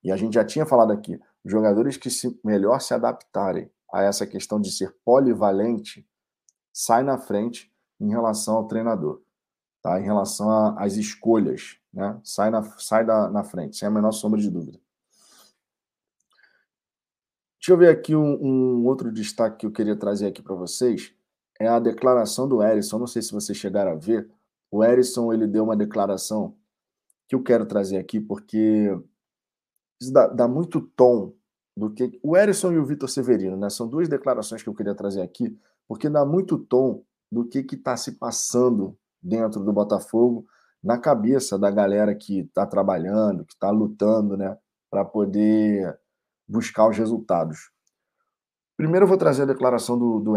[0.00, 4.26] E a gente já tinha falado aqui, jogadores que se, melhor se adaptarem a essa
[4.26, 6.06] questão de ser polivalente,
[6.72, 9.20] sai na frente em relação ao treinador,
[9.82, 10.00] tá?
[10.00, 12.20] Em relação às escolhas né?
[12.24, 14.80] Sai, na, sai da, na frente, sem a menor sombra de dúvida.
[17.58, 21.14] Deixa eu ver aqui um, um outro destaque que eu queria trazer aqui para vocês.
[21.58, 22.98] É a declaração do Erisson.
[22.98, 24.30] Não sei se vocês chegaram a ver.
[24.70, 26.56] O Erisson ele deu uma declaração
[27.28, 28.98] que eu quero trazer aqui porque
[30.10, 31.34] dá, dá muito tom
[31.80, 33.70] do que o Erisson e o Vitor Severino, né?
[33.70, 35.58] São duas declarações que eu queria trazer aqui
[35.88, 37.02] porque dá muito tom
[37.32, 40.44] do que está se passando dentro do Botafogo
[40.82, 44.58] na cabeça da galera que está trabalhando, que está lutando, né,
[44.90, 45.98] para poder
[46.46, 47.70] buscar os resultados.
[48.76, 50.36] Primeiro eu vou trazer a declaração do, do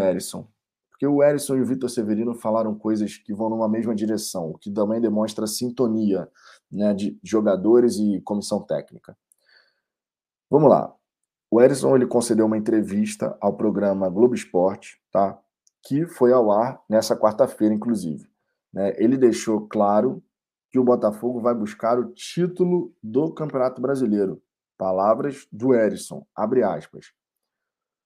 [0.91, 4.57] porque o Erisson e o Vitor Severino falaram coisas que vão numa mesma direção, o
[4.57, 6.29] que também demonstra sintonia
[6.71, 9.17] né, de jogadores e comissão técnica.
[10.49, 10.93] Vamos lá.
[11.53, 15.39] O Erisson ele concedeu uma entrevista ao programa Globo Esporte, tá?
[15.83, 18.27] que foi ao ar nessa quarta-feira, inclusive.
[18.73, 18.95] Né?
[18.97, 20.23] Ele deixou claro
[20.71, 24.41] que o Botafogo vai buscar o título do Campeonato Brasileiro.
[24.79, 27.13] Palavras do Erisson, abre aspas.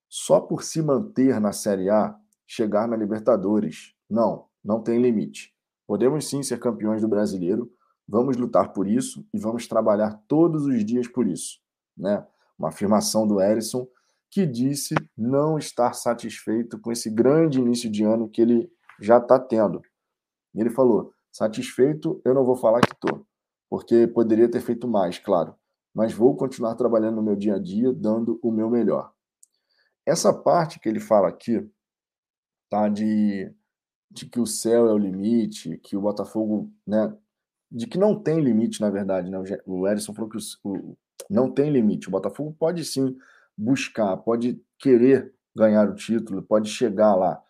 [0.10, 3.96] Só por se manter na Série A, chegar na Libertadores.
[4.10, 5.56] Não, não tem limite.
[5.88, 7.72] Podemos sim ser campeões do Brasileiro,
[8.06, 11.62] vamos lutar por isso e vamos trabalhar todos os dias por isso.
[11.98, 12.28] Né?
[12.58, 13.88] Uma afirmação do Erisson
[14.30, 19.40] que disse não estar satisfeito com esse grande início de ano que ele já está
[19.40, 19.82] tendo.
[20.54, 23.26] Ele falou: Satisfeito, eu não vou falar que estou,
[23.70, 25.56] porque poderia ter feito mais, claro,
[25.94, 29.12] mas vou continuar trabalhando no meu dia a dia, dando o meu melhor.
[30.06, 31.70] Essa parte que ele fala aqui,
[32.70, 33.54] tá, de,
[34.10, 37.16] de que o céu é o limite, que o Botafogo, né,
[37.72, 39.38] de que não tem limite, na verdade, né?
[39.66, 40.98] O Edson falou que o, o,
[41.30, 42.08] não tem limite.
[42.08, 43.18] O Botafogo pode sim
[43.58, 47.42] buscar, pode querer ganhar o título, pode chegar lá.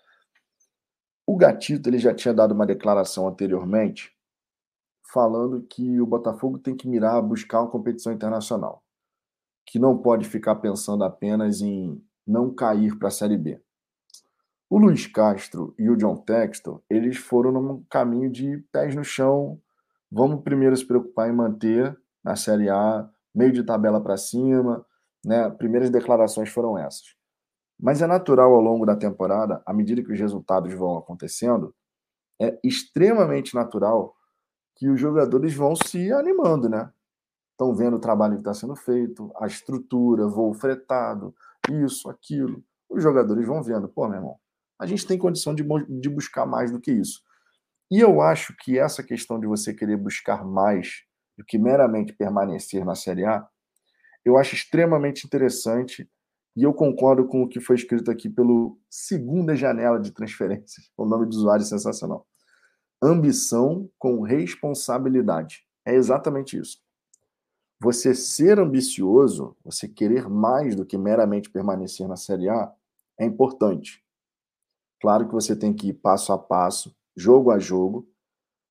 [1.26, 4.16] O Gatito ele já tinha dado uma declaração anteriormente
[5.12, 8.84] falando que o Botafogo tem que mirar buscar uma competição internacional,
[9.66, 13.62] que não pode ficar pensando apenas em não cair para a Série B.
[14.70, 19.62] O Luiz Castro e o John Textor, eles foram num caminho de pés no chão.
[20.12, 24.84] Vamos primeiro se preocupar em manter na Série A, meio de tabela para cima,
[25.24, 25.50] né?
[25.52, 27.16] Primeiras declarações foram essas.
[27.80, 31.76] Mas é natural ao longo da temporada, à medida que os resultados vão acontecendo,
[32.42, 34.16] é extremamente natural
[34.76, 36.92] que os jogadores vão se animando, né?
[37.52, 41.34] Estão vendo o trabalho que está sendo feito, a estrutura, voo fretado,
[41.70, 42.64] isso, aquilo.
[42.90, 44.40] Os jogadores vão vendo, pô, meu irmão,
[44.80, 47.22] a gente tem condição de, de buscar mais do que isso.
[47.90, 51.07] E eu acho que essa questão de você querer buscar mais
[51.38, 53.48] do que meramente permanecer na Série A,
[54.26, 56.10] eu acho extremamente interessante
[56.56, 60.90] e eu concordo com o que foi escrito aqui pelo segunda janela de transferências.
[60.98, 62.26] O nome do usuário é sensacional.
[63.02, 65.64] Ambição com responsabilidade.
[65.86, 66.80] É exatamente isso.
[67.80, 72.74] Você ser ambicioso, você querer mais do que meramente permanecer na Série A,
[73.20, 74.04] é importante.
[75.00, 78.10] Claro que você tem que ir passo a passo, jogo a jogo,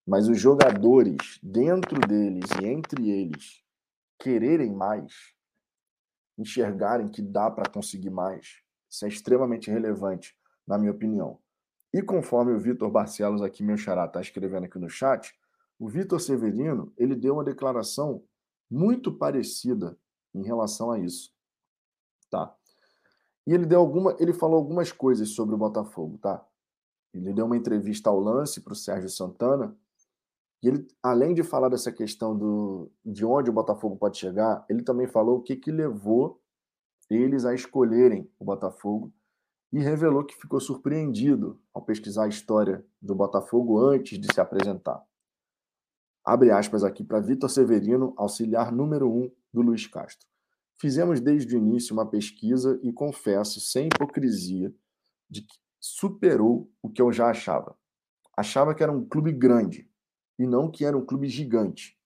[0.06, 3.64] mas os jogadores, dentro deles e entre eles,
[4.18, 5.34] quererem mais,
[6.38, 10.36] enxergarem que dá para conseguir mais, isso é extremamente relevante,
[10.66, 11.38] na minha opinião.
[11.92, 15.34] E conforme o Vitor Barcelos, aqui, meu xará, está escrevendo aqui no chat,
[15.78, 18.22] o Vitor Severino, ele deu uma declaração
[18.70, 19.98] muito parecida
[20.34, 21.34] em relação a isso.
[22.30, 22.54] Tá?
[23.46, 26.44] E ele deu alguma, ele falou algumas coisas sobre o Botafogo, tá?
[27.14, 29.76] Ele deu uma entrevista ao lance para o Sérgio Santana,
[30.62, 34.82] e ele, além de falar dessa questão do, de onde o Botafogo pode chegar, ele
[34.82, 36.40] também falou o que, que levou
[37.10, 39.12] eles a escolherem o Botafogo
[39.72, 45.04] e revelou que ficou surpreendido ao pesquisar a história do Botafogo antes de se apresentar.
[46.24, 50.26] Abre aspas aqui para Vitor Severino, auxiliar número um do Luiz Castro.
[50.80, 54.74] Fizemos desde o início uma pesquisa e confesso, sem hipocrisia,
[55.30, 57.76] de que superou o que eu já achava.
[58.36, 59.88] Achava que era um clube grande
[60.38, 61.96] e não que era um clube gigante.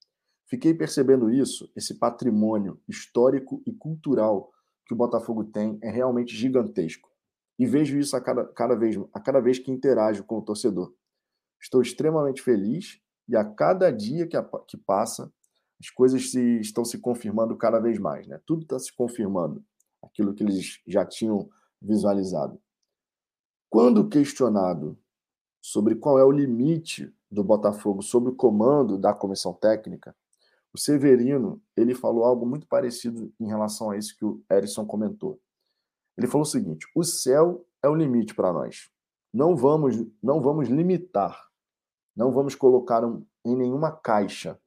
[0.46, 4.52] Fiquei percebendo isso, esse patrimônio histórico e cultural
[4.84, 7.08] que o Botafogo tem é realmente gigantesco.
[7.58, 10.92] E vejo isso a cada, cada, vez, a cada vez que interajo com o torcedor.
[11.60, 15.32] Estou extremamente feliz e a cada dia que, a, que passa,
[15.78, 18.26] as coisas se, estão se confirmando cada vez mais.
[18.26, 18.40] Né?
[18.44, 19.64] Tudo está se confirmando,
[20.02, 21.48] aquilo que eles já tinham
[21.80, 22.60] visualizado.
[23.68, 24.98] Quando questionado
[25.62, 30.14] sobre qual é o limite do Botafogo sob o comando da comissão técnica,
[30.72, 35.40] o Severino ele falou algo muito parecido em relação a isso que o Erison comentou.
[36.16, 38.90] Ele falou o seguinte: o céu é o limite para nós.
[39.32, 41.50] Não vamos, não vamos limitar
[42.20, 43.02] não vamos colocar
[43.44, 44.60] em nenhuma caixa.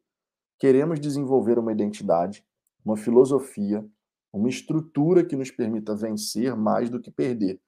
[0.57, 2.43] Queremos desenvolver uma identidade,
[2.83, 3.87] uma filosofia,
[4.33, 7.61] uma estrutura que nos permita vencer mais do que perder.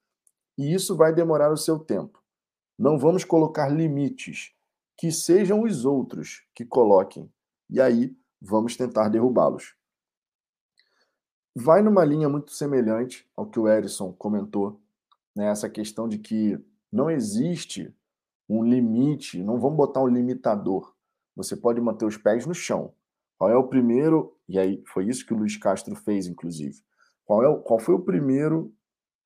[0.58, 2.20] E isso vai demorar o seu tempo.
[2.76, 4.55] Não vamos colocar limites,
[4.96, 7.30] que sejam os outros que coloquem.
[7.68, 9.74] E aí vamos tentar derrubá-los.
[11.54, 14.80] Vai numa linha muito semelhante ao que o Erison comentou,
[15.34, 15.46] né?
[15.46, 16.58] essa questão de que
[16.92, 17.94] não existe
[18.48, 20.94] um limite, não vamos botar um limitador.
[21.34, 22.94] Você pode manter os pés no chão.
[23.38, 24.36] Qual é o primeiro?
[24.48, 26.82] E aí foi isso que o Luiz Castro fez, inclusive.
[27.24, 28.72] Qual, é, qual foi o primeiro?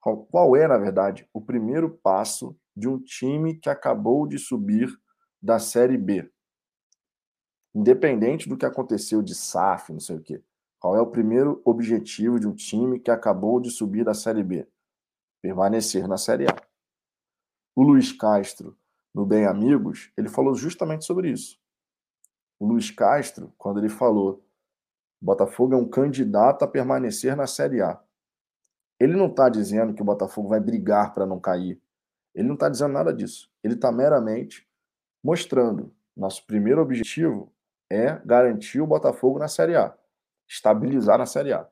[0.00, 4.88] Qual, qual é, na verdade, o primeiro passo de um time que acabou de subir
[5.42, 6.30] da Série B?
[7.74, 10.42] Independente do que aconteceu de SAF, não sei o quê.
[10.78, 14.66] Qual é o primeiro objetivo de um time que acabou de subir da Série B?
[15.42, 16.56] Permanecer na Série A.
[17.76, 18.76] O Luiz Castro
[19.14, 21.58] no Bem Amigos, ele falou justamente sobre isso.
[22.58, 24.44] O Luiz Castro, quando ele falou
[25.20, 28.02] Botafogo é um candidato a permanecer na Série A.
[28.98, 31.80] Ele não está dizendo que o Botafogo vai brigar para não cair.
[32.34, 33.50] Ele não está dizendo nada disso.
[33.62, 34.66] Ele está meramente
[35.22, 35.92] mostrando.
[36.16, 37.52] Nosso primeiro objetivo
[37.88, 39.96] é garantir o Botafogo na Série A,
[40.48, 41.68] estabilizar na Série A.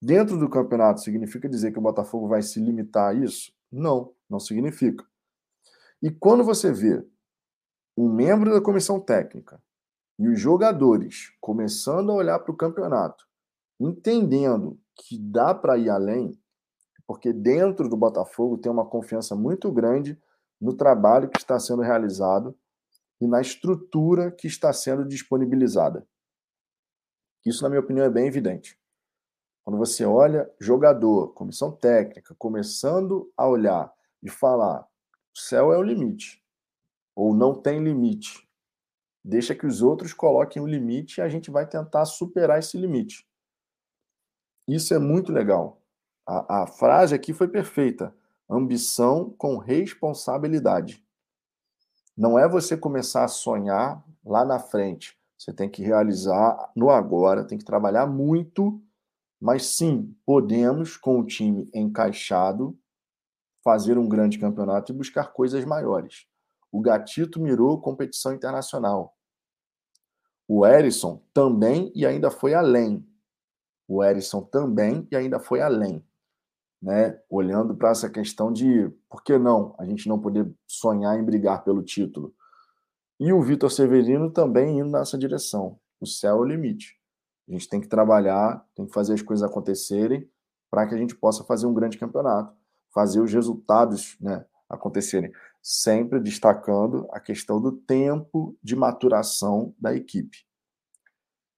[0.00, 3.52] Dentro do campeonato, significa dizer que o Botafogo vai se limitar a isso?
[3.70, 5.04] Não, não significa.
[6.00, 7.04] E quando você vê
[7.96, 9.60] um membro da comissão técnica
[10.18, 13.26] e os jogadores começando a olhar para o campeonato,
[13.80, 16.38] entendendo que dá para ir além,
[17.06, 20.20] porque dentro do Botafogo tem uma confiança muito grande
[20.60, 22.56] no trabalho que está sendo realizado
[23.20, 26.06] e na estrutura que está sendo disponibilizada.
[27.44, 28.78] Isso, na minha opinião, é bem evidente.
[29.64, 33.92] Quando você olha jogador, comissão técnica, começando a olhar
[34.22, 34.88] e falar
[35.38, 36.42] o céu é o limite.
[37.14, 38.48] Ou não tem limite.
[39.24, 43.28] Deixa que os outros coloquem o limite e a gente vai tentar superar esse limite.
[44.66, 45.80] Isso é muito legal.
[46.26, 48.14] A, a frase aqui foi perfeita.
[48.48, 51.04] Ambição com responsabilidade.
[52.16, 55.18] Não é você começar a sonhar lá na frente.
[55.36, 58.82] Você tem que realizar no agora, tem que trabalhar muito,
[59.40, 62.76] mas sim, podemos, com o time encaixado,
[63.62, 66.26] fazer um grande campeonato e buscar coisas maiores.
[66.72, 69.16] O Gatito mirou competição internacional.
[70.48, 73.06] O Erisson também e ainda foi além.
[73.86, 76.02] O Erisson também e ainda foi além.
[76.80, 77.18] Né?
[77.28, 81.64] Olhando para essa questão de por que não a gente não poder sonhar em brigar
[81.64, 82.34] pelo título.
[83.18, 85.78] E o Vitor Severino também indo nessa direção.
[86.00, 86.96] O céu é o limite.
[87.48, 90.30] A gente tem que trabalhar, tem que fazer as coisas acontecerem
[90.70, 92.56] para que a gente possa fazer um grande campeonato
[92.90, 100.38] fazer os resultados né, acontecerem, sempre destacando a questão do tempo de maturação da equipe.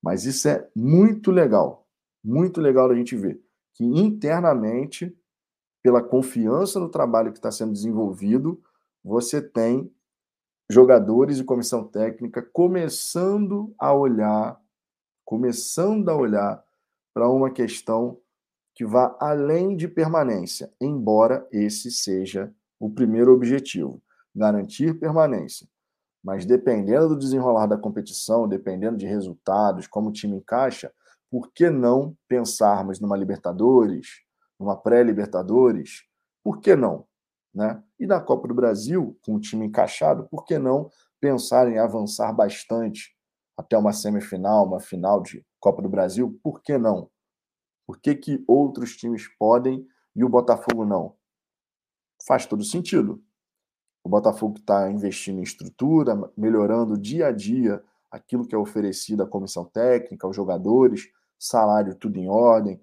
[0.02, 1.86] Mas isso é muito legal,
[2.22, 3.40] muito legal a gente ver
[3.80, 5.16] que internamente
[5.82, 8.62] pela confiança no trabalho que está sendo desenvolvido,
[9.02, 9.90] você tem
[10.70, 14.60] jogadores e comissão técnica começando a olhar,
[15.24, 16.62] começando a olhar
[17.14, 18.18] para uma questão
[18.74, 24.02] que vá além de permanência, embora esse seja o primeiro objetivo,
[24.36, 25.66] garantir permanência.
[26.22, 30.92] Mas dependendo do desenrolar da competição, dependendo de resultados, como o time encaixa,
[31.30, 34.24] por que não pensarmos numa Libertadores,
[34.58, 36.02] numa pré-Libertadores?
[36.42, 37.06] Por que não?
[37.54, 37.82] Né?
[37.98, 42.32] E na Copa do Brasil, com o time encaixado, por que não pensar em avançar
[42.32, 43.16] bastante
[43.56, 46.38] até uma semifinal, uma final de Copa do Brasil?
[46.42, 47.08] Por que não?
[47.86, 51.16] Por que, que outros times podem e o Botafogo não?
[52.26, 53.22] Faz todo sentido.
[54.02, 59.26] O Botafogo está investindo em estrutura, melhorando dia a dia aquilo que é oferecido à
[59.26, 61.10] comissão técnica, aos jogadores,
[61.40, 62.80] salário tudo em ordem.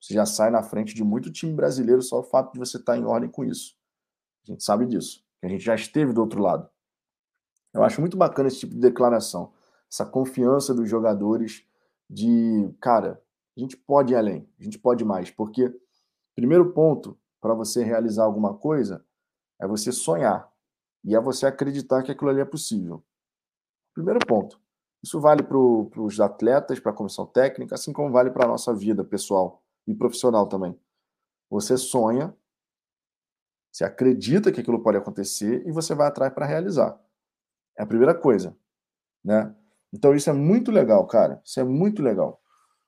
[0.00, 2.94] Você já sai na frente de muito time brasileiro só o fato de você estar
[2.94, 3.76] tá em ordem com isso.
[4.42, 5.24] A gente sabe disso.
[5.42, 6.68] A gente já esteve do outro lado.
[7.72, 9.52] Eu acho muito bacana esse tipo de declaração.
[9.90, 11.64] Essa confiança dos jogadores
[12.08, 13.22] de, cara,
[13.56, 15.30] a gente pode ir além, a gente pode mais.
[15.30, 15.72] Porque,
[16.34, 19.04] primeiro ponto para você realizar alguma coisa
[19.60, 20.50] é você sonhar.
[21.04, 23.04] E é você acreditar que aquilo ali é possível.
[23.92, 24.61] Primeiro ponto.
[25.02, 28.72] Isso vale para os atletas, para a comissão técnica, assim como vale para a nossa
[28.72, 30.78] vida pessoal e profissional também.
[31.50, 32.34] Você sonha,
[33.70, 36.98] você acredita que aquilo pode acontecer e você vai atrás para realizar.
[37.76, 38.56] É a primeira coisa,
[39.24, 39.54] né?
[39.92, 41.40] Então isso é muito legal, cara.
[41.44, 42.40] Isso é muito legal.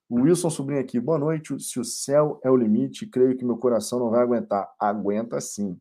[0.08, 1.58] O Wilson Sobrinho aqui, boa noite.
[1.58, 4.72] Se o céu é o limite, creio que meu coração não vai aguentar.
[4.78, 5.78] Aguenta sim.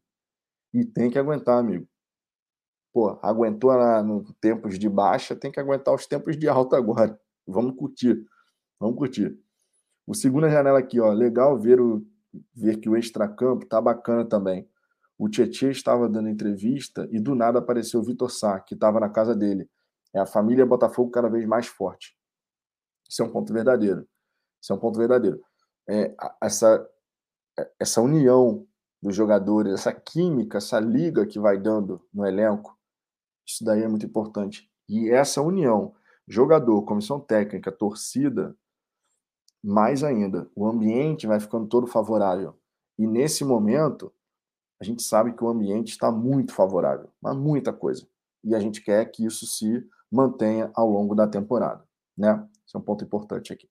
[0.73, 1.87] E tem que aguentar, amigo.
[2.93, 7.19] Pô, aguentou na, no tempos de baixa, tem que aguentar os tempos de alta agora.
[7.47, 8.23] Vamos curtir.
[8.79, 9.35] Vamos curtir.
[10.05, 12.05] O segunda janela aqui, ó, legal ver, o,
[12.53, 14.69] ver que o extracampo tá bacana também.
[15.17, 19.09] O Tietchan estava dando entrevista e do nada apareceu o Vitor Sá, que estava na
[19.09, 19.69] casa dele.
[20.13, 22.15] É a família Botafogo cada vez mais forte.
[23.09, 24.07] Isso é um ponto verdadeiro.
[24.61, 25.41] Isso é um ponto verdadeiro.
[25.89, 26.87] É, essa,
[27.79, 28.67] essa união
[29.01, 32.77] dos jogadores, essa química, essa liga que vai dando no elenco,
[33.45, 34.69] isso daí é muito importante.
[34.87, 35.93] E essa união,
[36.27, 38.55] jogador, comissão técnica, torcida,
[39.63, 42.57] mais ainda, o ambiente vai ficando todo favorável.
[42.97, 44.13] E nesse momento,
[44.79, 48.05] a gente sabe que o ambiente está muito favorável, mas muita coisa.
[48.43, 51.83] E a gente quer que isso se mantenha ao longo da temporada,
[52.17, 52.45] né?
[52.65, 53.69] Esse é um ponto importante aqui.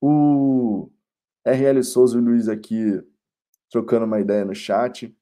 [0.00, 0.90] O
[1.44, 3.02] RL Souza e o Luiz aqui
[3.70, 5.16] trocando uma ideia no chat.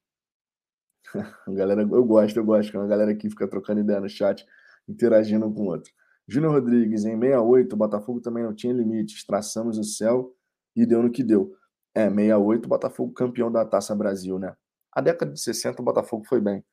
[1.47, 4.45] A galera, eu gosto, eu gosto, quando a galera aqui fica trocando ideia no chat,
[4.87, 5.91] interagindo um com o outro.
[6.27, 10.33] Júnior Rodrigues, em 68, o Botafogo também não tinha limites, traçamos o céu
[10.75, 11.53] e deu no que deu.
[11.93, 14.55] É, 68, o Botafogo campeão da Taça Brasil, né?
[14.93, 16.63] A década de 60, o Botafogo foi bem.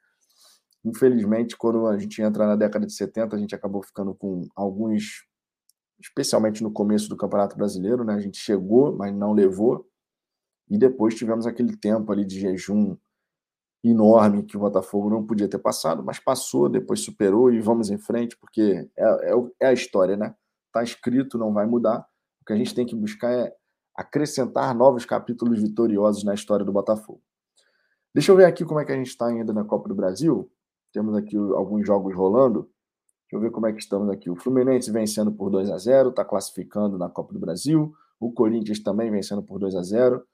[0.85, 5.25] Infelizmente, quando a gente entra na década de 70, a gente acabou ficando com alguns,
[6.01, 8.15] especialmente no começo do Campeonato Brasileiro, né?
[8.15, 9.89] A gente chegou, mas não levou.
[10.71, 12.97] E depois tivemos aquele tempo ali de jejum
[13.83, 17.99] enorme que o Botafogo não podia ter passado, mas passou, depois superou e vamos em
[17.99, 20.35] frente, porque é, é, é a história, né?
[20.67, 22.07] Está escrito, não vai mudar.
[22.41, 23.55] O que a gente tem que buscar é
[23.95, 27.21] acrescentar novos capítulos vitoriosos na história do Botafogo.
[28.15, 30.51] Deixa eu ver aqui como é que a gente está ainda na Copa do Brasil.
[30.93, 32.71] Temos aqui alguns jogos rolando.
[33.25, 34.31] Deixa eu ver como é que estamos aqui.
[34.31, 37.93] O Fluminense vencendo por 2 a 0 está classificando na Copa do Brasil.
[38.19, 40.25] O Corinthians também vencendo por 2 a 0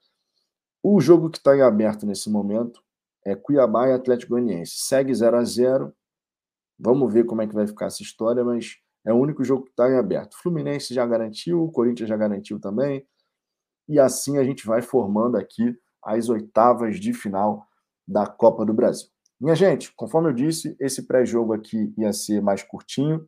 [0.87, 2.84] o jogo que está em aberto nesse momento
[3.25, 4.73] é Cuiabá e Atlético Goianiense.
[4.77, 5.93] Segue 0 a 0
[6.77, 9.69] Vamos ver como é que vai ficar essa história, mas é o único jogo que
[9.69, 10.35] está em aberto.
[10.37, 13.05] Fluminense já garantiu, o Corinthians já garantiu também.
[13.87, 17.65] E assim a gente vai formando aqui as oitavas de final
[18.07, 19.07] da Copa do Brasil.
[19.39, 23.27] Minha gente, conforme eu disse, esse pré-jogo aqui ia ser mais curtinho.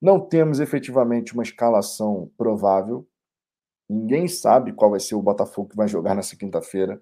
[0.00, 3.06] Não temos efetivamente uma escalação provável.
[3.88, 7.00] Ninguém sabe qual vai ser o Botafogo que vai jogar nessa quinta-feira.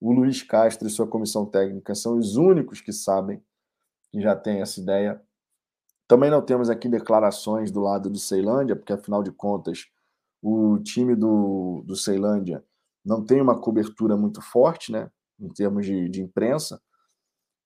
[0.00, 3.42] O Luiz Castro e sua comissão técnica são os únicos que sabem,
[4.10, 5.20] que já têm essa ideia.
[6.06, 9.86] Também não temos aqui declarações do lado do Ceilândia, porque afinal de contas,
[10.40, 12.64] o time do, do Ceilândia
[13.04, 16.80] não tem uma cobertura muito forte, né, em termos de, de imprensa.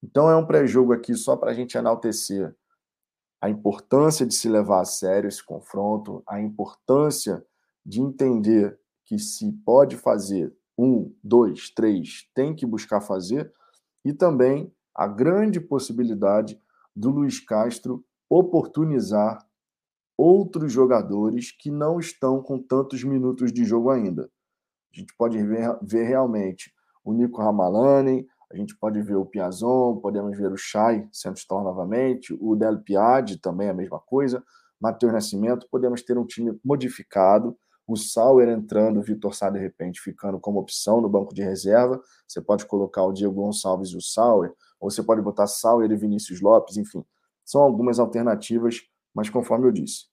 [0.03, 2.55] Então é um pré-jogo aqui só para a gente enaltecer
[3.41, 7.45] a importância de se levar a sério esse confronto, a importância
[7.85, 13.53] de entender que se pode fazer um, dois, três, tem que buscar fazer,
[14.05, 16.61] e também a grande possibilidade
[16.95, 19.39] do Luiz Castro oportunizar
[20.17, 24.31] outros jogadores que não estão com tantos minutos de jogo ainda.
[24.93, 26.73] A gente pode ver, ver realmente
[27.05, 32.37] o Nico Ramalani, a gente pode ver o Piazon, podemos ver o Chay titular novamente,
[32.39, 34.45] o Del Piade também a mesma coisa,
[34.79, 37.57] Matheus Nascimento, podemos ter um time modificado,
[37.87, 42.01] o Sauer entrando, o Vitor Sá de repente ficando como opção no banco de reserva,
[42.27, 45.97] você pode colocar o Diego Gonçalves e o Sauer, ou você pode botar Sauer e
[45.97, 47.05] Vinícius Lopes, enfim,
[47.45, 48.81] são algumas alternativas,
[49.15, 50.07] mas conforme eu disse,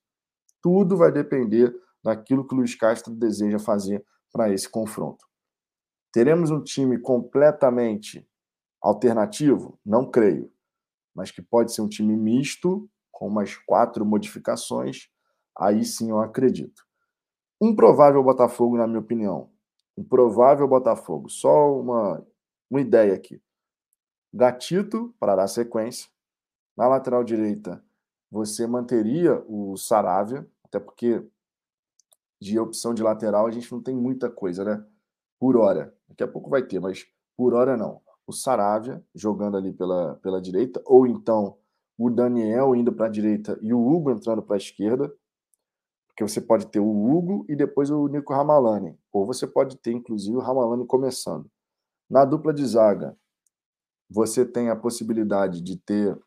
[0.61, 1.73] tudo vai depender
[2.03, 5.25] daquilo que o Luiz Castro deseja fazer para esse confronto.
[6.11, 8.27] Teremos um time completamente
[8.81, 9.79] alternativo?
[9.85, 10.51] Não creio.
[11.13, 15.09] Mas que pode ser um time misto, com umas quatro modificações,
[15.57, 16.88] aí sim eu acredito.
[17.61, 19.49] Um provável Botafogo, na minha opinião.
[19.97, 21.29] Um provável Botafogo.
[21.29, 22.25] Só uma,
[22.69, 23.41] uma ideia aqui.
[24.33, 26.09] Gatito para dar sequência.
[26.77, 27.83] Na lateral direita,
[28.31, 31.21] você manteria o Saravia, até porque
[32.41, 34.85] de opção de lateral a gente não tem muita coisa, né?
[35.37, 35.93] Por hora.
[36.07, 37.05] Daqui a pouco vai ter, mas
[37.35, 38.01] por hora não.
[38.25, 41.57] O Saravia jogando ali pela, pela direita, ou então
[41.97, 45.13] o Daniel indo para a direita e o Hugo entrando para a esquerda,
[46.19, 49.93] porque você pode ter o Hugo e depois o Nico Ramalani, ou você pode ter
[49.93, 51.49] inclusive o Ramalani começando.
[52.09, 53.17] Na dupla de zaga,
[54.09, 56.19] você tem a possibilidade de ter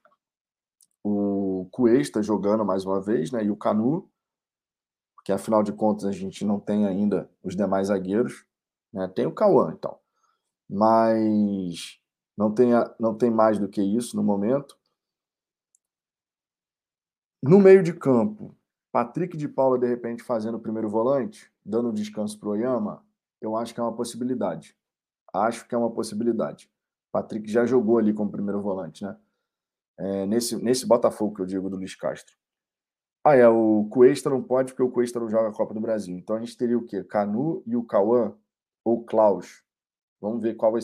[1.05, 4.10] o Cuesta jogando mais uma vez, né, e o Canu,
[5.14, 8.47] porque afinal de contas a gente não tem ainda os demais zagueiros,
[8.90, 9.06] né?
[9.09, 9.98] Tem o Cauã, então,
[10.70, 12.01] mas
[12.35, 14.74] não tem, não tem mais do que isso no momento.
[17.43, 18.56] No meio de campo,
[18.93, 23.02] Patrick de Paula de repente fazendo o primeiro volante, dando descanso para o Oyama,
[23.40, 24.77] eu acho que é uma possibilidade.
[25.32, 26.70] Acho que é uma possibilidade.
[27.10, 29.16] Patrick já jogou ali como primeiro volante, né?
[29.98, 32.35] É, nesse, nesse Botafogo que eu digo do Luiz Castro.
[33.24, 36.16] Ah, é, o Cuesta não pode porque o Cuesta não joga a Copa do Brasil.
[36.19, 37.02] Então a gente teria o quê?
[37.02, 38.35] Canu e o Cauã
[38.85, 39.62] ou Klaus.
[40.20, 40.81] Vamos ver qual vai,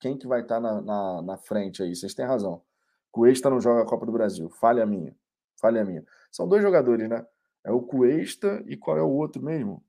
[0.00, 1.94] quem que vai estar na, na, na frente aí.
[1.94, 2.62] Vocês têm razão.
[3.10, 4.48] Cuesta não joga a Copa do Brasil.
[4.48, 5.14] Falha minha.
[5.60, 6.04] Falha minha.
[6.30, 7.26] São dois jogadores, né?
[7.64, 9.84] É o Cuesta e qual é o outro mesmo?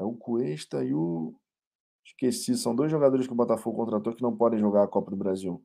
[0.00, 1.34] É o Cuesta e o.
[2.04, 5.16] Esqueci, são dois jogadores que o Botafogo contratou que não podem jogar a Copa do
[5.16, 5.62] Brasil.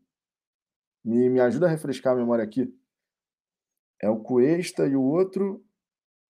[1.04, 2.74] Me, me ajuda a refrescar a memória aqui.
[4.02, 5.64] É o Cuesta e o outro,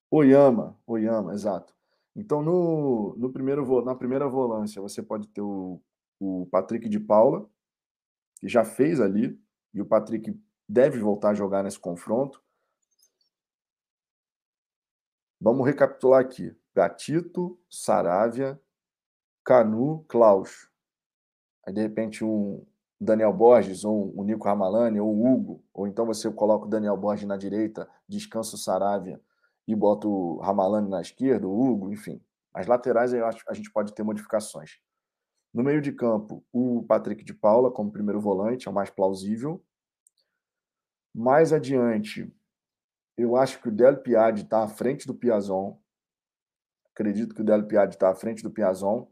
[0.10, 0.80] Oyama.
[0.88, 1.76] Oyama, exato.
[2.16, 5.82] Então, no, no primeiro, na primeira volância, você pode ter o,
[6.20, 7.48] o Patrick de Paula,
[8.40, 9.40] que já fez ali,
[9.74, 10.38] e o Patrick
[10.68, 12.44] deve voltar a jogar nesse confronto.
[15.40, 16.56] Vamos recapitular aqui.
[16.76, 18.60] Gatito, Saravia,
[19.44, 20.70] Canu, Klaus.
[21.66, 22.66] Aí, de repente, um,
[23.00, 26.98] Daniel Borges, ou o Nico Ramalani, ou o Hugo, ou então você coloca o Daniel
[26.98, 29.22] Borges na direita, descansa o Saravia
[29.68, 32.22] e bota o Ramalani na esquerda, o Hugo, enfim.
[32.54, 34.80] As laterais a gente pode ter modificações.
[35.54, 39.64] No meio de campo, o Patrick de Paula como primeiro volante, é o mais plausível.
[41.14, 42.32] Mais adiante,
[43.20, 45.78] eu acho que o Del Piade está à frente do Piazon.
[46.94, 49.12] Acredito que o Del Piade está à frente do Piazon.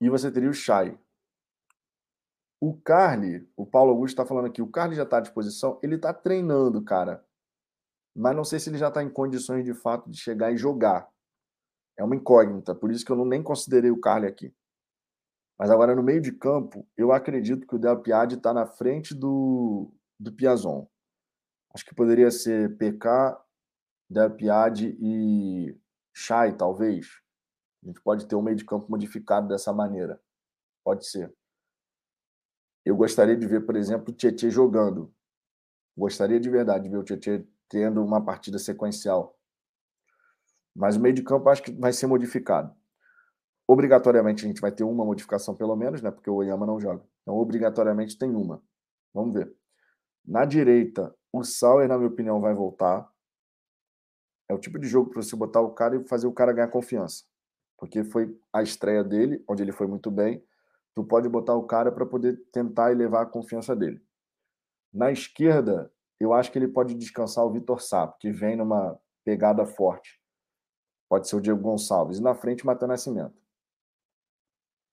[0.00, 0.98] E você teria o Chay.
[2.58, 5.96] O Carly, o Paulo Augusto está falando aqui, o Carly já está à disposição, ele
[5.96, 7.22] está treinando, cara.
[8.16, 11.06] Mas não sei se ele já está em condições de fato de chegar e jogar.
[11.98, 14.54] É uma incógnita, por isso que eu não nem considerei o Carly aqui.
[15.58, 19.14] Mas agora no meio de campo, eu acredito que o Del Piade está na frente
[19.14, 20.88] do, do Piazon.
[21.74, 23.42] Acho que poderia ser PK,
[24.08, 25.76] Del Piade e
[26.14, 27.20] Chay, talvez.
[27.82, 30.20] A gente pode ter um meio de campo modificado dessa maneira.
[30.84, 31.34] Pode ser.
[32.84, 35.12] Eu gostaria de ver, por exemplo, o Tietchan jogando.
[35.96, 39.36] Gostaria de verdade de ver o Tietchan tendo uma partida sequencial.
[40.74, 42.74] Mas o meio de campo acho que vai ser modificado.
[43.66, 46.10] Obrigatoriamente a gente vai ter uma modificação pelo menos, né?
[46.10, 47.04] Porque o Oyama não joga.
[47.22, 48.62] Então obrigatoriamente tem uma.
[49.12, 49.54] Vamos ver.
[50.24, 53.10] Na direita, o Sauer, na minha opinião, vai voltar.
[54.48, 56.68] É o tipo de jogo para você botar o cara e fazer o cara ganhar
[56.68, 57.24] confiança.
[57.78, 60.44] Porque foi a estreia dele, onde ele foi muito bem
[60.94, 64.00] tu pode botar o cara para poder tentar elevar a confiança dele.
[64.92, 69.66] Na esquerda, eu acho que ele pode descansar o Vitor Sapo, que vem numa pegada
[69.66, 70.20] forte.
[71.08, 72.18] Pode ser o Diego Gonçalves.
[72.18, 73.34] E na frente, Matheus Nascimento.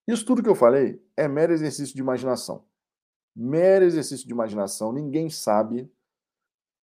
[0.08, 2.66] Isso tudo que eu falei é mero exercício de imaginação.
[3.36, 4.92] Mero exercício de imaginação.
[4.92, 5.90] Ninguém sabe.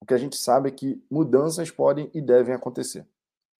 [0.00, 3.06] O que a gente sabe é que mudanças podem e devem acontecer.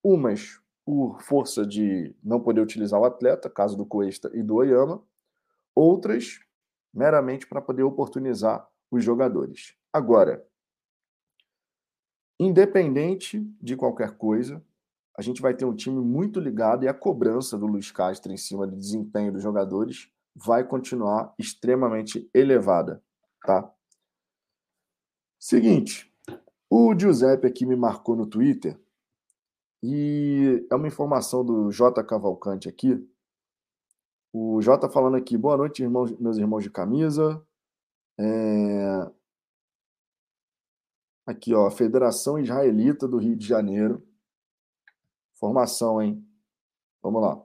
[0.02, 5.02] Umas por força de não poder utilizar o atleta, caso do Cuesta e do Oyama,
[5.74, 6.40] outras
[6.94, 9.74] meramente para poder oportunizar os jogadores.
[9.93, 10.47] Agora,
[12.40, 14.65] independente de qualquer coisa,
[15.16, 18.36] a gente vai ter um time muito ligado e a cobrança do Luiz Castro em
[18.36, 23.02] cima do desempenho dos jogadores vai continuar extremamente elevada,
[23.44, 23.70] tá?
[25.39, 26.07] Seguinte,
[26.70, 28.78] o Giuseppe aqui me marcou no Twitter
[29.82, 33.09] e é uma informação do J Cavalcante aqui.
[34.32, 37.43] O J falando aqui, boa noite, irmãos, meus irmãos de camisa.
[38.19, 39.11] É...
[41.27, 44.03] Aqui, ó, Federação Israelita do Rio de Janeiro.
[45.35, 46.27] Formação, hein?
[47.03, 47.43] Vamos lá.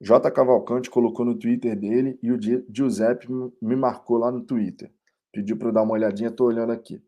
[0.00, 0.30] J.
[0.30, 3.26] Cavalcante colocou no Twitter dele e o Giuseppe
[3.62, 4.92] me marcou lá no Twitter.
[5.32, 7.02] Pediu para eu dar uma olhadinha, estou olhando aqui.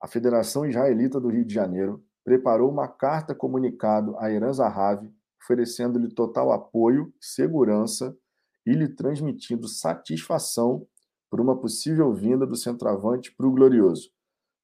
[0.00, 5.12] A Federação Israelita do Rio de Janeiro preparou uma carta comunicado a Eran Zahavi,
[5.42, 8.16] oferecendo-lhe total apoio, segurança
[8.64, 10.86] e lhe transmitindo satisfação
[11.30, 14.10] por uma possível vinda do centroavante para o Glorioso.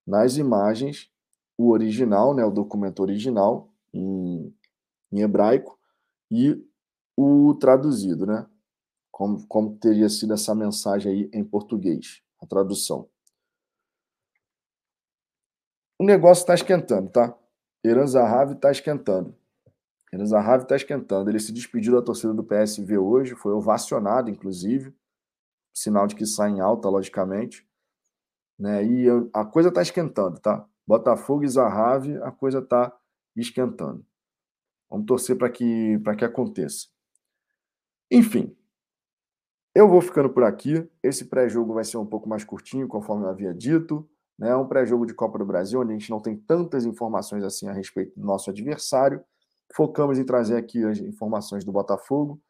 [0.06, 1.10] Nas imagens,
[1.58, 4.54] o original, né, o documento original, em,
[5.12, 5.78] em hebraico,
[6.30, 6.62] e
[7.16, 8.46] o traduzido, né?
[9.10, 13.08] Como, como teria sido essa mensagem aí em português, a tradução.
[15.98, 17.36] O negócio está esquentando, tá?
[17.84, 19.34] Eran Zahavi está esquentando.
[20.12, 21.30] Eran Zahavi está esquentando.
[21.30, 24.94] Ele se despediu da torcida do PSV hoje, foi ovacionado, inclusive.
[25.74, 27.66] Sinal de que sai em alta, logicamente.
[28.58, 28.84] Né?
[28.84, 30.66] E a coisa está esquentando, tá?
[30.86, 32.96] Botafogo e Zahavi, a coisa está
[33.36, 34.04] esquentando.
[34.88, 36.88] Vamos torcer para que, que aconteça.
[38.10, 38.56] Enfim,
[39.74, 40.88] eu vou ficando por aqui.
[41.02, 44.08] Esse pré-jogo vai ser um pouco mais curtinho, conforme eu havia dito.
[44.40, 47.68] É um pré-jogo de Copa do Brasil, onde a gente não tem tantas informações assim
[47.68, 49.24] a respeito do nosso adversário.
[49.74, 52.40] Focamos em trazer aqui as informações do Botafogo.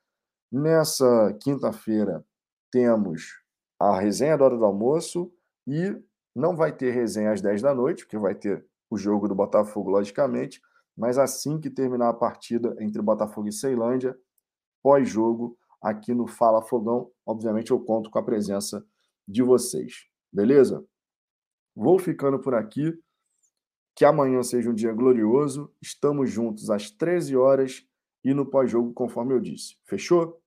[0.51, 2.25] Nessa quinta-feira
[2.71, 3.41] temos
[3.79, 5.33] a resenha da hora do almoço
[5.67, 5.97] e
[6.35, 9.91] não vai ter resenha às 10 da noite, porque vai ter o jogo do Botafogo,
[9.91, 10.61] logicamente,
[10.97, 14.17] mas assim que terminar a partida entre Botafogo e Ceilândia,
[14.83, 18.85] pós-jogo, aqui no Fala Fogão, obviamente eu conto com a presença
[19.27, 20.07] de vocês.
[20.33, 20.85] Beleza?
[21.77, 22.98] Vou ficando por aqui.
[23.94, 25.70] Que amanhã seja um dia glorioso.
[25.81, 27.86] Estamos juntos às 13 horas
[28.24, 29.77] e no pós-jogo, conforme eu disse.
[29.85, 30.43] Fechou?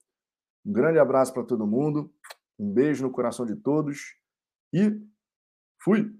[0.65, 2.11] Um grande abraço para todo mundo.
[2.57, 4.15] Um beijo no coração de todos
[4.73, 4.99] e
[5.81, 6.13] fui!